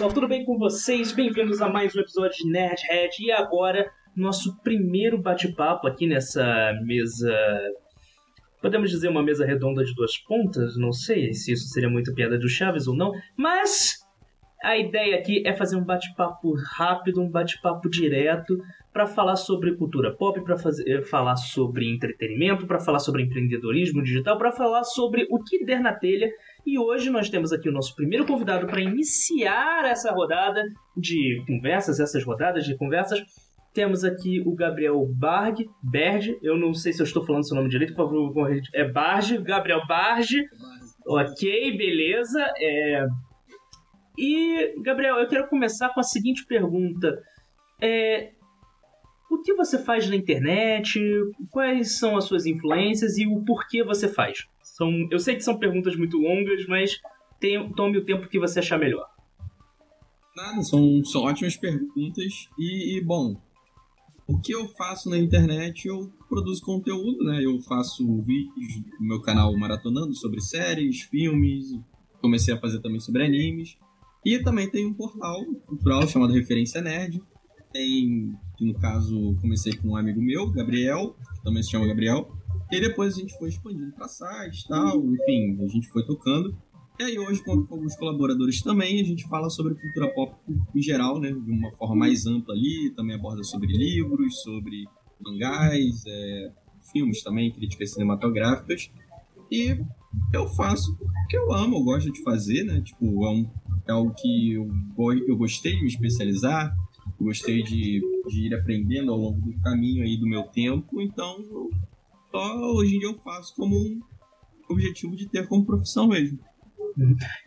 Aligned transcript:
pessoal, 0.00 0.14
tudo 0.14 0.28
bem 0.28 0.46
com 0.46 0.56
vocês? 0.56 1.12
Bem-vindos 1.12 1.60
a 1.60 1.68
mais 1.68 1.94
um 1.94 2.00
episódio 2.00 2.34
de 2.38 2.50
Nerdhead 2.50 3.16
e 3.20 3.30
agora 3.30 3.92
nosso 4.16 4.58
primeiro 4.62 5.20
bate-papo 5.20 5.86
aqui 5.86 6.06
nessa 6.06 6.72
mesa. 6.86 7.30
Podemos 8.62 8.90
dizer 8.90 9.10
uma 9.10 9.22
mesa 9.22 9.44
redonda 9.44 9.84
de 9.84 9.94
duas 9.94 10.16
pontas? 10.16 10.74
Não 10.78 10.90
sei 10.90 11.34
se 11.34 11.52
isso 11.52 11.68
seria 11.68 11.90
muito 11.90 12.14
piada 12.14 12.38
do 12.38 12.48
Chaves 12.48 12.86
ou 12.86 12.96
não, 12.96 13.12
mas 13.36 13.98
a 14.62 14.74
ideia 14.78 15.16
aqui 15.16 15.42
é 15.46 15.52
fazer 15.52 15.76
um 15.76 15.84
bate-papo 15.84 16.54
rápido, 16.76 17.20
um 17.20 17.30
bate-papo 17.30 17.90
direto 17.90 18.56
para 18.94 19.06
falar 19.06 19.36
sobre 19.36 19.76
cultura 19.76 20.16
pop, 20.16 20.40
para 20.42 20.56
eh, 20.86 21.02
falar 21.02 21.36
sobre 21.36 21.92
entretenimento, 21.92 22.66
para 22.66 22.80
falar 22.80 23.00
sobre 23.00 23.22
empreendedorismo 23.22 24.02
digital, 24.02 24.38
para 24.38 24.50
falar 24.50 24.84
sobre 24.84 25.26
o 25.30 25.44
que 25.44 25.62
der 25.64 25.80
na 25.80 25.92
telha. 25.92 26.30
E 26.66 26.78
hoje 26.78 27.10
nós 27.10 27.28
temos 27.28 27.52
aqui 27.52 27.68
o 27.68 27.72
nosso 27.72 27.94
primeiro 27.94 28.26
convidado 28.26 28.66
para 28.66 28.80
iniciar 28.80 29.84
essa 29.84 30.12
rodada 30.12 30.62
de 30.96 31.42
conversas, 31.46 32.00
essas 32.00 32.24
rodadas 32.24 32.64
de 32.64 32.76
conversas. 32.76 33.22
Temos 33.72 34.04
aqui 34.04 34.42
o 34.44 34.54
Gabriel 34.54 35.06
Barg, 35.06 35.68
Berge, 35.82 36.36
eu 36.42 36.56
não 36.56 36.74
sei 36.74 36.92
se 36.92 37.00
eu 37.00 37.04
estou 37.04 37.24
falando 37.24 37.46
seu 37.46 37.56
nome 37.56 37.68
direito, 37.68 37.94
por 37.94 38.08
favor, 38.08 38.50
é 38.74 38.84
Barge, 38.84 39.38
Gabriel 39.38 39.86
Barge. 39.86 40.44
Ok, 41.06 41.76
beleza. 41.76 42.44
É... 42.58 43.06
E, 44.18 44.74
Gabriel, 44.82 45.16
eu 45.16 45.28
quero 45.28 45.48
começar 45.48 45.88
com 45.90 46.00
a 46.00 46.04
seguinte 46.04 46.44
pergunta. 46.46 47.16
É, 47.80 48.32
o 49.30 49.40
que 49.40 49.54
você 49.54 49.78
faz 49.78 50.08
na 50.10 50.16
internet? 50.16 51.00
Quais 51.50 51.98
são 51.98 52.16
as 52.16 52.24
suas 52.24 52.46
influências 52.46 53.16
e 53.16 53.26
o 53.26 53.44
porquê 53.44 53.84
você 53.84 54.08
faz? 54.08 54.44
São, 54.80 55.06
eu 55.10 55.18
sei 55.18 55.36
que 55.36 55.42
são 55.42 55.58
perguntas 55.58 55.94
muito 55.94 56.16
longas, 56.16 56.64
mas 56.66 56.98
tem, 57.38 57.70
tome 57.74 57.98
o 57.98 58.04
tempo 58.06 58.26
que 58.26 58.38
você 58.38 58.60
achar 58.60 58.78
melhor. 58.78 59.06
Nada, 60.34 60.62
são, 60.62 61.04
são 61.04 61.24
ótimas 61.24 61.54
perguntas. 61.54 62.48
E, 62.58 62.96
e, 62.96 63.04
bom, 63.04 63.36
o 64.26 64.40
que 64.40 64.54
eu 64.54 64.66
faço 64.68 65.10
na 65.10 65.18
internet? 65.18 65.86
Eu 65.86 66.10
produzo 66.30 66.62
conteúdo, 66.62 67.22
né? 67.24 67.44
Eu 67.44 67.60
faço 67.60 68.22
vídeos 68.22 68.82
no 68.98 69.06
meu 69.06 69.20
canal 69.20 69.54
Maratonando 69.54 70.14
sobre 70.14 70.40
séries, 70.40 71.02
filmes. 71.02 71.78
Comecei 72.22 72.54
a 72.54 72.58
fazer 72.58 72.80
também 72.80 73.00
sobre 73.00 73.22
animes. 73.22 73.76
E 74.24 74.38
também 74.38 74.70
tem 74.70 74.86
um 74.86 74.94
portal 74.94 75.44
cultural 75.66 76.08
chamado 76.08 76.32
Referência 76.32 76.80
Nerd. 76.80 77.22
Tem, 77.70 78.34
no 78.58 78.72
caso, 78.78 79.36
comecei 79.42 79.76
com 79.76 79.88
um 79.88 79.96
amigo 79.96 80.22
meu, 80.22 80.50
Gabriel, 80.50 81.14
que 81.34 81.42
também 81.42 81.62
se 81.62 81.70
chama 81.70 81.86
Gabriel. 81.86 82.39
E 82.70 82.80
depois 82.80 83.14
a 83.14 83.20
gente 83.20 83.36
foi 83.36 83.48
expandindo 83.48 83.92
para 83.92 84.06
sites 84.06 84.64
tal, 84.64 85.04
enfim, 85.12 85.58
a 85.62 85.66
gente 85.66 85.88
foi 85.88 86.04
tocando. 86.04 86.56
E 87.00 87.02
aí 87.02 87.18
hoje, 87.18 87.42
conto 87.42 87.66
com 87.66 87.76
alguns 87.76 87.96
colaboradores 87.96 88.62
também, 88.62 89.00
a 89.00 89.04
gente 89.04 89.26
fala 89.26 89.48
sobre 89.48 89.74
cultura 89.74 90.12
pop 90.14 90.36
em 90.74 90.82
geral, 90.82 91.18
né? 91.18 91.32
De 91.32 91.50
uma 91.50 91.70
forma 91.72 91.96
mais 91.96 92.26
ampla 92.26 92.54
ali, 92.54 92.92
também 92.94 93.16
aborda 93.16 93.42
sobre 93.42 93.68
livros, 93.68 94.42
sobre 94.42 94.86
mangás, 95.18 96.04
é, 96.06 96.52
filmes 96.92 97.22
também, 97.22 97.50
críticas 97.50 97.92
cinematográficas. 97.92 98.90
E 99.50 99.78
eu 100.32 100.46
faço 100.48 100.96
porque 100.96 101.38
eu 101.38 101.52
amo, 101.52 101.76
eu 101.76 101.84
gosto 101.84 102.12
de 102.12 102.22
fazer, 102.22 102.64
né? 102.64 102.80
Tipo, 102.82 103.24
é, 103.24 103.30
um, 103.30 103.50
é 103.88 103.92
algo 103.92 104.14
que 104.14 104.52
eu, 104.52 104.68
eu 105.26 105.36
gostei 105.36 105.74
de 105.76 105.82
me 105.82 105.88
especializar, 105.88 106.76
eu 107.18 107.26
gostei 107.26 107.62
de, 107.62 108.00
de 108.28 108.46
ir 108.46 108.54
aprendendo 108.54 109.10
ao 109.10 109.18
longo 109.18 109.40
do 109.40 109.58
caminho 109.60 110.04
aí 110.04 110.16
do 110.16 110.26
meu 110.26 110.42
tempo, 110.44 111.00
então 111.00 111.38
só 112.30 112.56
hoje 112.74 112.96
em 112.96 112.98
dia 112.98 113.08
eu 113.08 113.18
faço 113.18 113.54
como 113.54 113.76
um 113.76 114.00
objetivo 114.68 115.16
de 115.16 115.28
ter 115.28 115.46
como 115.48 115.66
profissão 115.66 116.08
mesmo. 116.08 116.38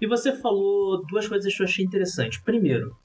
E 0.01 0.07
você 0.07 0.35
falou 0.35 1.05
duas 1.05 1.27
coisas 1.27 1.53
que 1.53 1.61
eu 1.61 1.65
achei 1.65 1.85
interessantes. 1.85 2.39
Primeiro, 2.39 2.95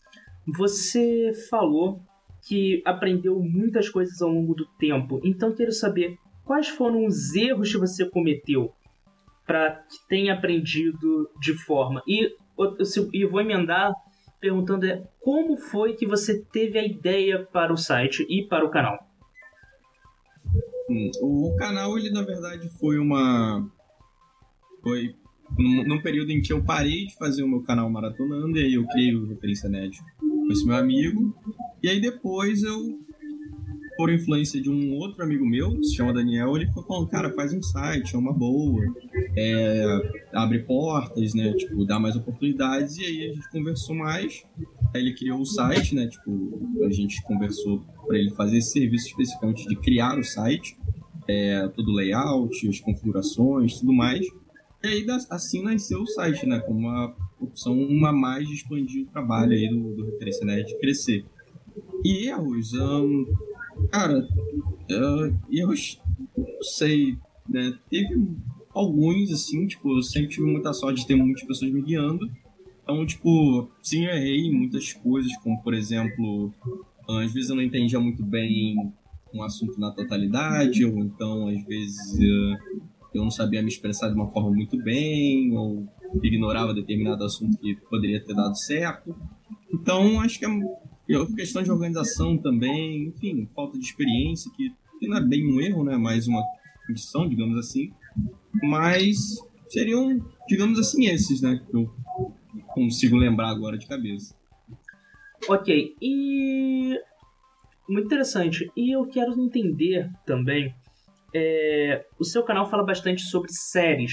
você 0.47 1.33
falou 1.51 2.01
que 2.47 2.83
aprendeu 2.85 3.39
muitas 3.41 3.89
coisas 3.89 4.23
ao 4.23 4.31
longo 4.31 4.55
do 4.55 4.67
tempo, 4.79 5.21
então 5.25 5.55
quero 5.55 5.73
saber 5.73 6.17
quais 6.45 6.69
foram 6.69 7.05
os 7.05 7.35
erros 7.35 7.71
que 7.71 7.79
você 7.79 8.09
cometeu 8.09 8.73
para 9.47 9.71
que 9.71 10.09
tenha 10.09 10.35
aprendido 10.35 11.29
de 11.41 11.55
forma. 11.55 12.03
E, 12.07 12.35
e 13.13 13.27
vou 13.27 13.41
emendar 13.41 13.93
perguntando 14.41 14.87
é, 14.87 15.03
como 15.21 15.57
foi 15.57 15.95
que 15.95 16.07
você 16.07 16.43
teve 16.53 16.79
a 16.79 16.85
ideia 16.85 17.45
para 17.53 17.73
o 17.73 17.77
site 17.77 18.25
e 18.29 18.47
para 18.47 18.65
o 18.65 18.71
canal? 18.71 19.08
Hum, 20.89 21.11
o 21.23 21.57
canal, 21.57 21.99
ele 21.99 22.11
na 22.11 22.23
verdade 22.23 22.69
foi 22.79 22.99
uma. 22.99 23.69
Foi 24.83 25.15
num, 25.59 26.01
período 26.01 26.31
em 26.31 26.41
que 26.41 26.53
eu 26.53 26.63
parei 26.63 27.07
de 27.07 27.17
fazer 27.17 27.43
o 27.43 27.49
meu 27.49 27.63
canal 27.63 27.91
Maratonando, 27.91 28.57
e 28.59 28.63
aí 28.63 28.75
eu 28.75 28.87
criei 28.87 29.15
o 29.15 29.27
Referência 29.27 29.69
Net 29.69 29.99
com 30.21 30.53
esse 30.53 30.65
meu 30.65 30.77
amigo. 30.77 31.35
E 31.83 31.89
aí 31.89 32.01
depois 32.01 32.63
eu 32.63 32.99
por 33.99 34.13
influência 34.13 34.63
de 34.63 34.71
um 34.71 34.95
outro 34.95 35.25
amigo 35.25 35.45
meu, 35.45 35.77
que 35.77 35.89
se 35.89 35.97
chama 35.97 36.15
Daniel, 36.15 36.55
ele 36.55 36.69
foi 36.69 36.85
falando, 36.85 37.09
cara, 37.09 37.33
faz 37.33 37.53
um 37.53 37.61
site, 37.61 38.15
é 38.15 38.19
uma 38.19 38.33
boa, 38.33 38.81
é, 39.37 39.85
abre 40.33 40.61
portas, 40.61 41.35
né, 41.35 41.53
tipo, 41.55 41.85
dá 41.85 41.99
mais 41.99 42.15
oportunidades, 42.15 42.97
e 42.97 43.05
aí 43.05 43.27
a 43.27 43.35
gente 43.35 43.51
conversou 43.51 43.97
mais, 43.97 44.45
aí 44.95 45.03
ele 45.03 45.15
criou 45.15 45.41
o 45.41 45.45
site, 45.45 45.97
né, 45.97 46.07
tipo, 46.07 46.85
a 46.85 46.91
gente 46.93 47.21
conversou 47.25 47.85
para 48.09 48.19
ele 48.19 48.31
fazer 48.31 48.59
esse 48.59 48.73
serviço 48.73 49.07
especificamente 49.07 49.69
de 49.69 49.77
criar 49.77 50.19
o 50.19 50.25
site, 50.25 50.77
é, 51.29 51.69
todo 51.69 51.93
o 51.93 51.95
layout, 51.95 52.69
as 52.69 52.81
configurações, 52.81 53.79
tudo 53.79 53.93
mais, 53.93 54.27
e 54.83 54.89
aí 54.89 55.07
assim 55.31 55.63
nasceu 55.63 56.01
o 56.01 56.07
site, 56.07 56.47
né, 56.47 56.59
como 56.61 56.81
uma 56.81 57.15
opção 57.39 57.79
uma 57.79 58.13
mais 58.13 58.49
de 58.49 58.55
expandir 58.55 59.05
o 59.05 59.07
trabalho 59.07 59.53
aí 59.53 59.69
do, 59.69 59.95
do 59.95 60.05
Referência 60.07 60.65
de 60.65 60.79
crescer. 60.79 61.25
E 62.05 62.29
erros, 62.29 62.73
um, 62.75 63.27
Cara, 63.91 64.29
eu, 64.89 65.35
eu 65.51 65.69
não 65.69 66.63
sei, 66.63 67.17
né? 67.49 67.79
Teve 67.89 68.27
alguns, 68.71 69.33
assim, 69.33 69.67
tipo, 69.67 69.97
eu 69.97 70.03
sempre 70.03 70.29
tive 70.29 70.47
muita 70.47 70.73
sorte 70.73 71.01
de 71.01 71.07
ter 71.07 71.15
muitas 71.15 71.45
pessoas 71.45 71.71
me 71.73 71.81
guiando. 71.81 72.31
Então, 72.83 73.05
tipo, 73.07 73.69
sim, 73.83 74.05
eu 74.05 74.13
errei 74.13 74.47
em 74.47 74.55
muitas 74.55 74.93
coisas, 74.93 75.35
como, 75.39 75.63
por 75.63 75.75
exemplo, 75.75 76.53
às 77.17 77.33
vezes 77.33 77.49
eu 77.49 77.57
não 77.57 77.63
entendia 77.63 77.99
muito 77.99 78.23
bem 78.23 78.77
um 79.33 79.43
assunto 79.43 79.79
na 79.81 79.91
totalidade, 79.91 80.85
ou 80.85 80.99
então, 80.99 81.49
às 81.49 81.65
vezes, 81.65 82.19
eu 83.15 83.23
não 83.23 83.31
sabia 83.31 83.63
me 83.63 83.69
expressar 83.69 84.09
de 84.09 84.15
uma 84.15 84.29
forma 84.29 84.51
muito 84.51 84.77
bem, 84.83 85.57
ou 85.57 85.87
ignorava 86.23 86.75
determinado 86.75 87.25
assunto 87.25 87.57
que 87.59 87.75
poderia 87.89 88.23
ter 88.23 88.35
dado 88.35 88.57
certo. 88.57 89.15
Então, 89.73 90.21
acho 90.21 90.39
que 90.39 90.47
é 90.47 91.27
questão 91.35 91.63
de 91.63 91.71
organização 91.71 92.37
também, 92.37 93.09
enfim, 93.09 93.49
falta 93.55 93.79
de 93.79 93.85
experiência, 93.85 94.51
que, 94.57 94.71
que 94.99 95.09
não 95.09 95.17
é 95.17 95.21
bem 95.21 95.47
um 95.47 95.61
erro, 95.61 95.85
né? 95.85 95.97
Mais 95.97 96.27
uma 96.27 96.43
condição, 96.87 97.29
digamos 97.29 97.59
assim. 97.59 97.91
Mas 98.63 99.39
seriam, 99.69 100.21
digamos 100.49 100.79
assim, 100.79 101.07
esses, 101.07 101.41
né? 101.41 101.63
Que 101.71 101.77
eu 101.77 101.91
consigo 102.69 103.17
lembrar 103.17 103.49
agora 103.49 103.79
de 103.79 103.87
cabeça. 103.87 104.35
Ok, 105.49 105.97
e. 106.01 107.01
Muito 107.89 108.05
interessante. 108.05 108.71
E 108.77 108.95
eu 108.95 109.07
quero 109.07 109.33
entender 109.41 110.11
também. 110.27 110.75
É... 111.35 112.05
O 112.19 112.25
seu 112.25 112.43
canal 112.43 112.69
fala 112.69 112.85
bastante 112.85 113.23
sobre 113.23 113.51
séries, 113.51 114.13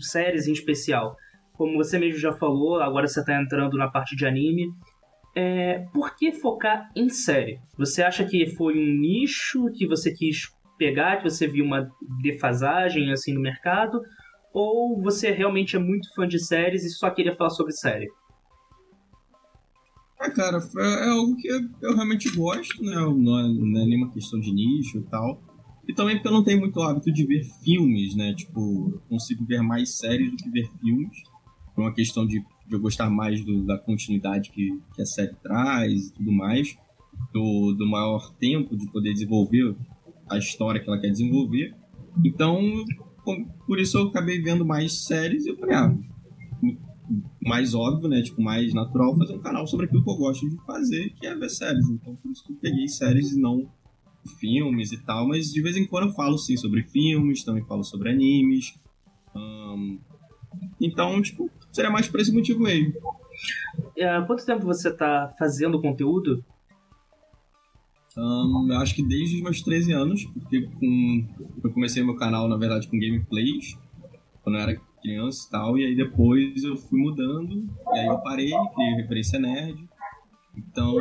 séries 0.00 0.48
em 0.48 0.52
especial. 0.52 1.16
Como 1.52 1.76
você 1.76 1.96
mesmo 1.96 2.18
já 2.18 2.32
falou, 2.32 2.80
agora 2.80 3.06
você 3.06 3.20
está 3.20 3.40
entrando 3.40 3.78
na 3.78 3.88
parte 3.88 4.16
de 4.16 4.26
anime. 4.26 4.72
É, 5.36 5.84
por 5.92 6.16
que 6.16 6.32
focar 6.32 6.90
em 6.94 7.08
série? 7.08 7.60
Você 7.76 8.02
acha 8.02 8.24
que 8.24 8.46
foi 8.46 8.74
um 8.74 9.00
nicho 9.00 9.70
que 9.72 9.86
você 9.86 10.12
quis 10.12 10.48
pegar, 10.76 11.18
que 11.18 11.24
você 11.24 11.46
viu 11.46 11.64
uma 11.64 11.88
defasagem 12.20 13.12
assim 13.12 13.32
no 13.32 13.40
mercado? 13.40 14.00
Ou 14.52 15.00
você 15.00 15.30
realmente 15.30 15.76
é 15.76 15.78
muito 15.78 16.12
fã 16.14 16.26
de 16.26 16.38
séries 16.38 16.84
e 16.84 16.90
só 16.90 17.10
queria 17.10 17.34
falar 17.36 17.50
sobre 17.50 17.72
série? 17.72 18.08
Ah, 20.18 20.30
cara, 20.30 20.58
é 20.78 21.08
algo 21.10 21.36
que 21.36 21.48
eu 21.48 21.94
realmente 21.94 22.30
gosto, 22.30 22.82
né? 22.82 22.94
Não 22.94 23.38
é, 23.38 23.48
não 23.48 23.80
é 23.80 23.86
nenhuma 23.86 24.10
questão 24.10 24.40
de 24.40 24.52
nicho 24.52 24.98
e 24.98 25.02
tal. 25.02 25.42
E 25.86 25.92
também 25.92 26.16
porque 26.16 26.28
eu 26.28 26.32
não 26.32 26.44
tenho 26.44 26.60
muito 26.60 26.80
hábito 26.80 27.12
de 27.12 27.26
ver 27.26 27.44
filmes, 27.62 28.14
né? 28.14 28.34
Tipo, 28.34 29.00
consigo 29.08 29.44
ver 29.44 29.62
mais 29.62 29.98
séries 29.98 30.30
do 30.30 30.36
que 30.36 30.48
ver 30.50 30.68
filmes. 30.80 31.22
Por 31.74 31.82
uma 31.82 31.92
questão 31.92 32.26
de 32.26 32.42
de 32.66 32.74
eu 32.74 32.80
gostar 32.80 33.10
mais 33.10 33.44
do, 33.44 33.62
da 33.62 33.78
continuidade 33.78 34.50
que, 34.50 34.80
que 34.94 35.02
a 35.02 35.06
série 35.06 35.34
traz 35.42 36.08
e 36.08 36.12
tudo 36.12 36.32
mais, 36.32 36.76
do, 37.32 37.72
do 37.72 37.86
maior 37.86 38.32
tempo 38.34 38.76
de 38.76 38.90
poder 38.90 39.12
desenvolver 39.12 39.76
a 40.28 40.38
história 40.38 40.80
que 40.80 40.88
ela 40.88 40.98
quer 40.98 41.10
desenvolver. 41.10 41.74
Então, 42.24 42.84
por 43.66 43.78
isso 43.78 43.98
eu 43.98 44.08
acabei 44.08 44.40
vendo 44.40 44.64
mais 44.64 45.04
séries 45.04 45.44
e 45.44 45.50
eu 45.50 45.56
falei, 45.56 45.74
ah, 45.74 45.94
mais 47.44 47.74
óbvio, 47.74 48.08
né? 48.08 48.22
Tipo, 48.22 48.42
mais 48.42 48.72
natural 48.74 49.16
fazer 49.16 49.34
um 49.34 49.40
canal 49.40 49.66
sobre 49.66 49.86
aquilo 49.86 50.02
que 50.02 50.10
eu 50.10 50.16
gosto 50.16 50.48
de 50.48 50.56
fazer, 50.64 51.10
que 51.10 51.26
é 51.26 51.34
ver 51.34 51.50
séries. 51.50 51.88
Então, 51.88 52.16
por 52.16 52.30
isso 52.30 52.44
que 52.44 52.52
eu 52.52 52.56
peguei 52.56 52.88
séries 52.88 53.32
e 53.32 53.40
não 53.40 53.68
filmes 54.40 54.92
e 54.92 54.98
tal. 54.98 55.28
Mas 55.28 55.52
de 55.52 55.62
vez 55.62 55.76
em 55.76 55.86
quando 55.86 56.08
eu 56.08 56.14
falo, 56.14 56.38
sim, 56.38 56.56
sobre 56.56 56.82
filmes, 56.82 57.44
também 57.44 57.62
falo 57.64 57.84
sobre 57.84 58.10
animes. 58.10 58.74
Então, 60.80 61.20
tipo, 61.20 61.50
seria 61.72 61.90
mais 61.90 62.08
por 62.08 62.20
esse 62.20 62.32
motivo 62.32 62.60
mesmo. 62.60 62.94
Há 64.00 64.22
quanto 64.22 64.46
tempo 64.46 64.64
você 64.64 64.88
está 64.88 65.34
fazendo 65.38 65.80
conteúdo? 65.80 66.44
Eu 68.16 68.78
acho 68.78 68.94
que 68.94 69.02
desde 69.02 69.36
os 69.36 69.42
meus 69.42 69.60
13 69.60 69.92
anos, 69.92 70.24
porque 70.24 70.62
com, 70.62 71.26
eu 71.62 71.70
comecei 71.72 72.02
meu 72.02 72.14
canal, 72.14 72.48
na 72.48 72.56
verdade, 72.56 72.86
com 72.86 72.98
gameplays, 72.98 73.76
quando 74.42 74.56
eu 74.56 74.62
era 74.62 74.80
criança 75.04 75.46
e 75.46 75.50
tal, 75.50 75.76
e 75.76 75.84
aí 75.84 75.94
depois 75.94 76.64
eu 76.64 76.74
fui 76.76 76.98
mudando, 76.98 77.68
e 77.92 77.98
aí 77.98 78.06
eu 78.06 78.16
parei, 78.20 78.50
criei 78.74 78.94
referência 78.94 79.38
nerd. 79.38 79.86
Então, 80.56 80.96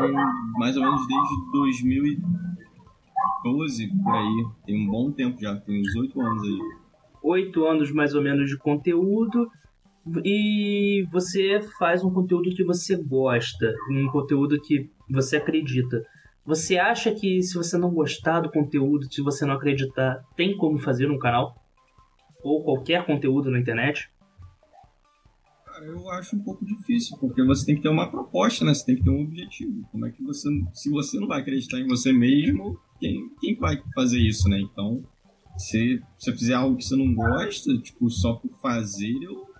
mais 0.58 0.76
ou 0.76 0.84
menos 0.84 1.08
desde 1.08 1.52
2012, 1.54 3.88
por 4.04 4.14
aí, 4.14 4.46
tem 4.66 4.86
um 4.86 4.92
bom 4.92 5.10
tempo 5.10 5.42
já, 5.42 5.56
tem 5.56 5.80
uns 5.80 5.96
8 5.96 6.22
anos 6.22 6.44
aí. 6.44 6.60
8 7.24 7.66
anos 7.66 7.94
mais 7.94 8.14
ou 8.14 8.22
menos 8.22 8.50
de 8.50 8.58
conteúdo, 8.58 9.50
e 10.26 11.08
você 11.12 11.62
faz 11.80 12.04
um 12.04 12.12
conteúdo 12.12 12.50
que 12.50 12.66
você 12.66 12.98
gosta, 12.98 13.74
um 13.90 14.08
conteúdo 14.08 14.60
que 14.60 14.92
você 15.10 15.38
acredita. 15.38 16.04
Você 16.46 16.78
acha 16.78 17.10
que 17.14 17.42
se 17.42 17.56
você 17.56 17.78
não 17.78 17.90
gostar 17.90 18.42
do 18.42 18.52
conteúdo, 18.52 19.08
se 19.10 19.22
você 19.22 19.46
não 19.46 19.54
acreditar, 19.54 20.22
tem 20.36 20.58
como 20.58 20.78
fazer 20.78 21.10
um 21.10 21.18
canal? 21.18 21.56
Ou 22.44 22.64
qualquer 22.64 23.06
conteúdo 23.06 23.50
na 23.50 23.60
internet? 23.60 24.10
Cara, 25.66 25.86
eu 25.86 26.10
acho 26.12 26.36
um 26.36 26.40
pouco 26.40 26.64
difícil, 26.66 27.18
porque 27.18 27.44
você 27.44 27.66
tem 27.66 27.76
que 27.76 27.82
ter 27.82 27.90
uma 27.90 28.10
proposta, 28.10 28.64
né? 28.64 28.74
Você 28.74 28.86
tem 28.86 28.96
que 28.96 29.04
ter 29.04 29.10
um 29.10 29.24
objetivo. 29.24 29.88
Como 29.92 30.06
é 30.06 30.12
que 30.12 30.22
você. 30.22 30.50
Se 30.74 30.90
você 30.90 31.20
não 31.20 31.28
vai 31.28 31.42
acreditar 31.42 31.80
em 31.80 31.88
você 31.88 32.12
mesmo, 32.12 32.80
quem, 33.00 33.30
quem 33.40 33.56
vai 33.56 33.82
fazer 33.96 34.20
isso, 34.20 34.48
né? 34.50 34.60
Então, 34.60 35.04
se 35.58 36.02
você 36.16 36.32
fizer 36.34 36.54
algo 36.54 36.78
que 36.78 36.84
você 36.84 36.96
não 36.96 37.14
gosta, 37.14 37.76
tipo, 37.80 38.10
só 38.10 38.34
por 38.34 38.52
fazer, 38.62 39.14
eu. 39.22 39.52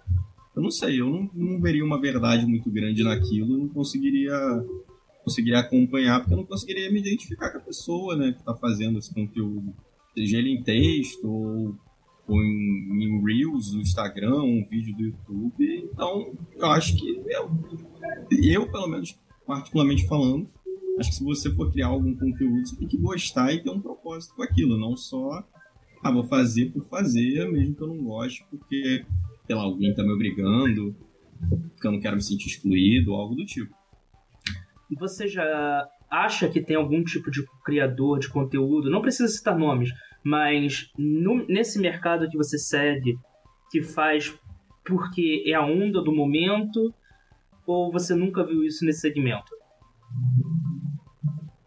Eu 0.56 0.62
não 0.62 0.70
sei, 0.70 1.02
eu 1.02 1.10
não, 1.10 1.28
não 1.34 1.60
veria 1.60 1.84
uma 1.84 2.00
verdade 2.00 2.46
muito 2.46 2.70
grande 2.70 3.04
naquilo, 3.04 3.58
não 3.58 3.68
conseguiria 3.70 4.38
conseguiria 5.24 5.60
acompanhar, 5.60 6.20
porque 6.20 6.34
eu 6.34 6.38
não 6.38 6.46
conseguiria 6.46 6.92
me 6.92 7.00
identificar 7.00 7.50
com 7.50 7.58
a 7.58 7.62
pessoa, 7.62 8.16
né, 8.16 8.34
que 8.34 8.40
está 8.40 8.54
fazendo 8.54 9.00
esse 9.00 9.14
conteúdo. 9.14 9.74
Seja 10.14 10.38
ele 10.38 10.52
em 10.52 10.62
texto 10.62 11.26
ou, 11.26 11.76
ou 12.28 12.42
em, 12.42 13.04
em, 13.04 13.24
Reels 13.24 13.72
do 13.72 13.82
Instagram, 13.82 14.42
um 14.44 14.64
vídeo 14.66 14.96
do 14.96 15.04
YouTube. 15.04 15.90
Então, 15.92 16.34
eu 16.56 16.68
acho 16.68 16.96
que 16.96 17.22
eu, 17.28 17.52
eu, 18.32 18.72
pelo 18.72 18.88
menos, 18.88 19.18
particularmente 19.46 20.08
falando, 20.08 20.50
acho 21.00 21.10
que 21.10 21.16
se 21.16 21.24
você 21.24 21.54
for 21.54 21.72
criar 21.72 21.88
algum 21.88 22.16
conteúdo, 22.16 22.68
você 22.68 22.76
tem 22.76 22.88
que 22.88 22.98
gostar 22.98 23.54
e 23.54 23.62
ter 23.62 23.70
um 23.70 23.82
propósito 23.82 24.36
com 24.36 24.44
aquilo, 24.44 24.78
não 24.78 24.96
só, 24.96 25.44
ah, 26.02 26.12
vou 26.12 26.24
fazer 26.24 26.72
por 26.72 26.84
fazer, 26.86 27.50
mesmo 27.52 27.76
que 27.76 27.82
eu 27.82 27.88
não 27.88 28.04
goste, 28.04 28.46
porque, 28.50 29.06
sei 29.46 29.56
lá, 29.56 29.64
alguém 29.64 29.92
está 29.92 30.04
me 30.04 30.12
obrigando, 30.12 30.96
porque 31.50 31.88
eu 31.88 31.92
não 31.92 32.00
quero 32.00 32.16
me 32.16 32.22
sentir 32.22 32.48
excluído, 32.48 33.14
algo 33.14 33.36
do 33.36 33.46
tipo 33.46 33.74
você 34.96 35.28
já 35.28 35.88
acha 36.14 36.48
que 36.48 36.62
tem 36.62 36.76
algum 36.76 37.04
tipo 37.04 37.32
de 37.32 37.44
criador 37.66 38.20
de 38.20 38.30
conteúdo, 38.30 38.90
não 38.90 39.02
precisa 39.02 39.28
citar 39.28 39.58
nomes, 39.58 39.90
mas 40.24 40.92
no, 40.96 41.46
nesse 41.48 41.80
mercado 41.80 42.30
que 42.30 42.38
você 42.38 42.60
segue, 42.60 43.18
que 43.72 43.82
faz 43.82 44.38
porque 44.86 45.44
é 45.48 45.54
a 45.54 45.66
onda 45.66 46.04
do 46.04 46.14
momento, 46.14 46.94
ou 47.66 47.92
você 47.92 48.14
nunca 48.14 48.46
viu 48.46 48.64
isso 48.64 48.86
nesse 48.86 49.00
segmento? 49.00 49.52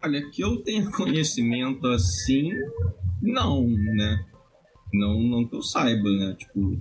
Olha, 0.03 0.31
que 0.31 0.43
eu 0.43 0.63
tenha 0.63 0.89
conhecimento 0.93 1.87
assim, 1.89 2.51
não, 3.21 3.67
né? 3.67 4.25
Não, 4.93 5.21
não 5.21 5.49
que 5.49 5.57
eu 5.57 5.63
saiba, 5.63 6.09
né? 6.09 6.37
Tipo, 6.39 6.81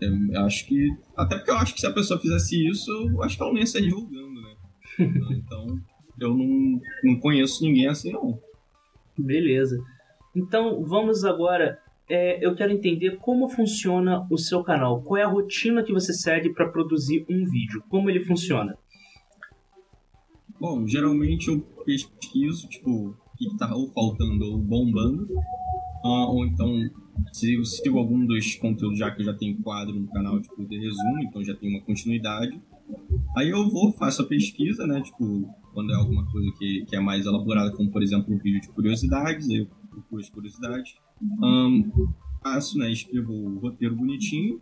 eu 0.00 0.44
acho 0.44 0.66
que. 0.66 0.88
Até 1.16 1.36
porque 1.36 1.50
eu 1.50 1.56
acho 1.56 1.74
que 1.74 1.80
se 1.80 1.86
a 1.86 1.92
pessoa 1.92 2.20
fizesse 2.20 2.68
isso, 2.68 2.90
eu 2.90 3.22
acho 3.22 3.36
que 3.36 3.42
ela 3.42 3.52
não 3.52 3.58
ia 3.58 3.66
ser 3.66 3.80
divulgando 3.80 4.36
então, 5.30 5.78
eu 6.20 6.34
não, 6.34 6.80
não 7.04 7.20
conheço 7.20 7.62
ninguém 7.62 7.86
assim, 7.88 8.12
não. 8.12 8.38
Beleza. 9.16 9.82
Então, 10.34 10.84
vamos 10.84 11.24
agora. 11.24 11.78
É, 12.08 12.44
eu 12.44 12.54
quero 12.54 12.72
entender 12.72 13.16
como 13.16 13.48
funciona 13.48 14.26
o 14.30 14.38
seu 14.38 14.62
canal. 14.62 15.02
Qual 15.02 15.18
é 15.18 15.24
a 15.24 15.28
rotina 15.28 15.82
que 15.82 15.92
você 15.92 16.12
segue 16.12 16.50
para 16.50 16.68
produzir 16.68 17.24
um 17.28 17.44
vídeo? 17.44 17.82
Como 17.88 18.08
ele 18.08 18.24
funciona? 18.24 18.78
Bom, 20.60 20.86
geralmente 20.86 21.48
eu 21.48 21.60
pesquiso, 21.84 22.68
tipo, 22.68 23.08
o 23.08 23.36
que 23.36 23.46
está 23.48 23.74
ou 23.74 23.88
faltando 23.88 24.44
ou 24.44 24.58
bombando. 24.58 25.26
Uh, 26.04 26.30
ou 26.30 26.46
então 26.46 26.70
sigo, 27.32 27.64
sigo 27.64 27.98
algum 27.98 28.24
dos 28.24 28.54
conteúdos 28.56 28.98
já 28.98 29.10
que 29.10 29.22
eu 29.22 29.26
já 29.26 29.34
tenho 29.34 29.60
quadro 29.62 29.94
no 29.98 30.06
canal, 30.08 30.40
tipo, 30.40 30.64
de 30.64 30.78
resumo, 30.78 31.22
então 31.22 31.42
já 31.42 31.54
tem 31.54 31.70
uma 31.70 31.82
continuidade. 31.82 32.60
Aí 33.36 33.50
eu 33.50 33.68
vou, 33.68 33.92
faço 33.92 34.22
a 34.22 34.26
pesquisa, 34.26 34.86
né? 34.86 35.02
Tipo, 35.02 35.48
quando 35.76 35.92
é 35.92 35.94
alguma 35.94 36.24
coisa 36.32 36.50
que, 36.58 36.86
que 36.86 36.96
é 36.96 37.00
mais 37.00 37.26
elaborada, 37.26 37.70
como 37.70 37.90
por 37.90 38.02
exemplo 38.02 38.34
um 38.34 38.38
vídeo 38.38 38.62
de 38.62 38.68
curiosidades, 38.68 39.46
eu 39.50 39.66
procuro 39.90 40.22
as 40.22 40.30
curiosidades. 40.30 40.94
Um, 41.22 41.90
faço, 42.42 42.78
né? 42.78 42.90
Escrevo 42.90 43.30
o 43.30 43.58
roteiro 43.58 43.94
bonitinho. 43.94 44.58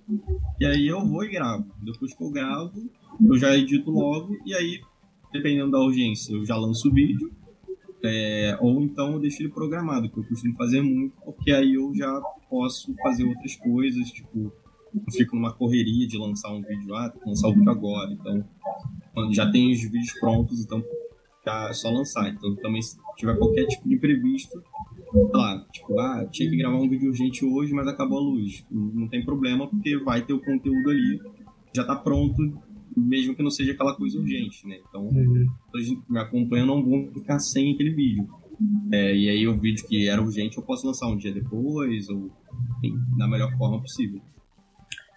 E 0.58 0.66
aí 0.66 0.88
eu 0.88 1.06
vou 1.06 1.22
e 1.22 1.31
gravo. 1.31 1.66
Depois 1.81 2.12
que 2.12 2.20
eu 2.25 2.31
gravo, 2.31 2.90
eu 3.25 3.38
já 3.38 3.56
edito 3.56 3.93
logo. 3.93 4.37
E 4.44 4.52
aí, 4.55 4.81
dependendo 5.32 5.70
da 5.70 5.78
urgência, 5.78 6.32
eu 6.32 6.44
já 6.44 6.56
lanço 6.56 6.88
o 6.88 6.93
vídeo. 6.93 7.31
É, 8.02 8.58
ou 8.61 8.82
então 8.82 9.12
eu 9.12 9.20
deixo 9.20 9.40
ele 9.40 9.50
programado, 9.50 10.11
que 10.11 10.19
eu 10.19 10.25
costumo 10.25 10.52
fazer 10.56 10.82
muito, 10.82 11.14
porque 11.25 11.52
aí 11.52 11.75
eu 11.75 11.94
já 11.94 12.20
posso 12.50 12.93
fazer 12.96 13.22
outras 13.22 13.55
coisas, 13.55 14.11
tipo 14.11 14.52
eu 14.94 15.12
fico 15.12 15.34
numa 15.37 15.52
correria 15.52 16.06
de 16.06 16.19
lançar 16.19 16.52
um 16.52 16.61
vídeo, 16.61 16.94
ah, 16.94 17.12
lançar 17.25 17.49
o 17.49 17.55
vídeo 17.55 17.70
agora. 17.70 18.12
Então, 18.12 18.44
já 19.32 19.50
tem 19.50 19.72
os 19.72 19.81
vídeos 19.81 20.12
prontos, 20.20 20.61
então 20.61 20.82
já 21.44 21.69
é 21.69 21.73
só 21.73 21.91
lançar. 21.91 22.29
Então, 22.29 22.55
também 22.56 22.82
se 22.82 22.96
tiver 23.17 23.37
qualquer 23.37 23.67
tipo 23.67 23.88
de 23.88 23.94
imprevisto, 23.94 24.62
sei 25.12 25.29
lá, 25.32 25.64
tipo, 25.73 25.99
ah, 26.00 26.26
tinha 26.31 26.50
que 26.50 26.56
gravar 26.56 26.76
um 26.76 26.88
vídeo 26.88 27.08
urgente 27.08 27.44
hoje, 27.44 27.73
mas 27.73 27.87
acabou 27.87 28.19
a 28.19 28.23
luz. 28.23 28.64
Não 28.70 29.08
tem 29.08 29.25
problema, 29.25 29.69
porque 29.69 29.96
vai 29.99 30.23
ter 30.23 30.32
o 30.32 30.41
conteúdo 30.41 30.91
ali, 30.91 31.20
já 31.75 31.85
tá 31.85 31.96
pronto, 31.96 32.37
mesmo 32.96 33.35
que 33.35 33.43
não 33.43 33.50
seja 33.50 33.73
aquela 33.73 33.94
coisa 33.94 34.19
urgente, 34.19 34.67
né? 34.67 34.79
Então, 34.88 35.06
uhum. 35.06 35.46
que 35.73 36.12
me 36.12 36.19
acompanham 36.19 36.67
não 36.67 36.82
vão 36.82 37.11
ficar 37.12 37.38
sem 37.38 37.75
aquele 37.75 37.90
vídeo. 37.90 38.29
É, 38.93 39.17
e 39.17 39.29
aí 39.29 39.49
o 39.49 39.58
vídeo 39.58 39.85
que 39.87 40.08
era 40.08 40.23
urgente 40.23 40.56
eu 40.56 40.62
posso 40.62 40.87
lançar 40.87 41.08
um 41.08 41.17
dia 41.17 41.32
depois, 41.32 42.09
ou 42.09 42.30
enfim, 42.78 42.97
da 43.18 43.26
melhor 43.26 43.50
forma 43.57 43.80
possível. 43.80 44.21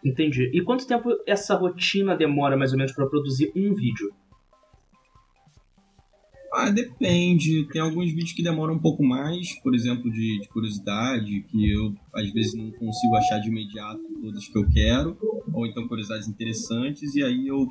Entendi. 0.03 0.49
E 0.53 0.61
quanto 0.61 0.87
tempo 0.87 1.09
essa 1.25 1.55
rotina 1.55 2.15
demora 2.15 2.57
mais 2.57 2.71
ou 2.71 2.77
menos 2.77 2.93
para 2.93 3.05
produzir 3.07 3.51
um 3.55 3.73
vídeo? 3.73 4.11
Ah, 6.53 6.69
depende. 6.69 7.67
Tem 7.71 7.81
alguns 7.81 8.07
vídeos 8.07 8.33
que 8.33 8.43
demoram 8.43 8.75
um 8.75 8.79
pouco 8.79 9.03
mais, 9.03 9.53
por 9.61 9.75
exemplo, 9.75 10.11
de, 10.11 10.39
de, 10.39 10.47
curiosidade, 10.49 11.41
que 11.43 11.71
eu 11.71 11.93
às 12.13 12.31
vezes 12.31 12.53
não 12.53 12.71
consigo 12.71 13.15
achar 13.15 13.39
de 13.39 13.49
imediato 13.49 14.01
todas 14.21 14.47
que 14.47 14.57
eu 14.57 14.67
quero, 14.69 15.17
ou 15.53 15.65
então 15.65 15.87
curiosidades 15.87 16.27
interessantes, 16.27 17.15
e 17.15 17.23
aí 17.23 17.47
eu, 17.47 17.67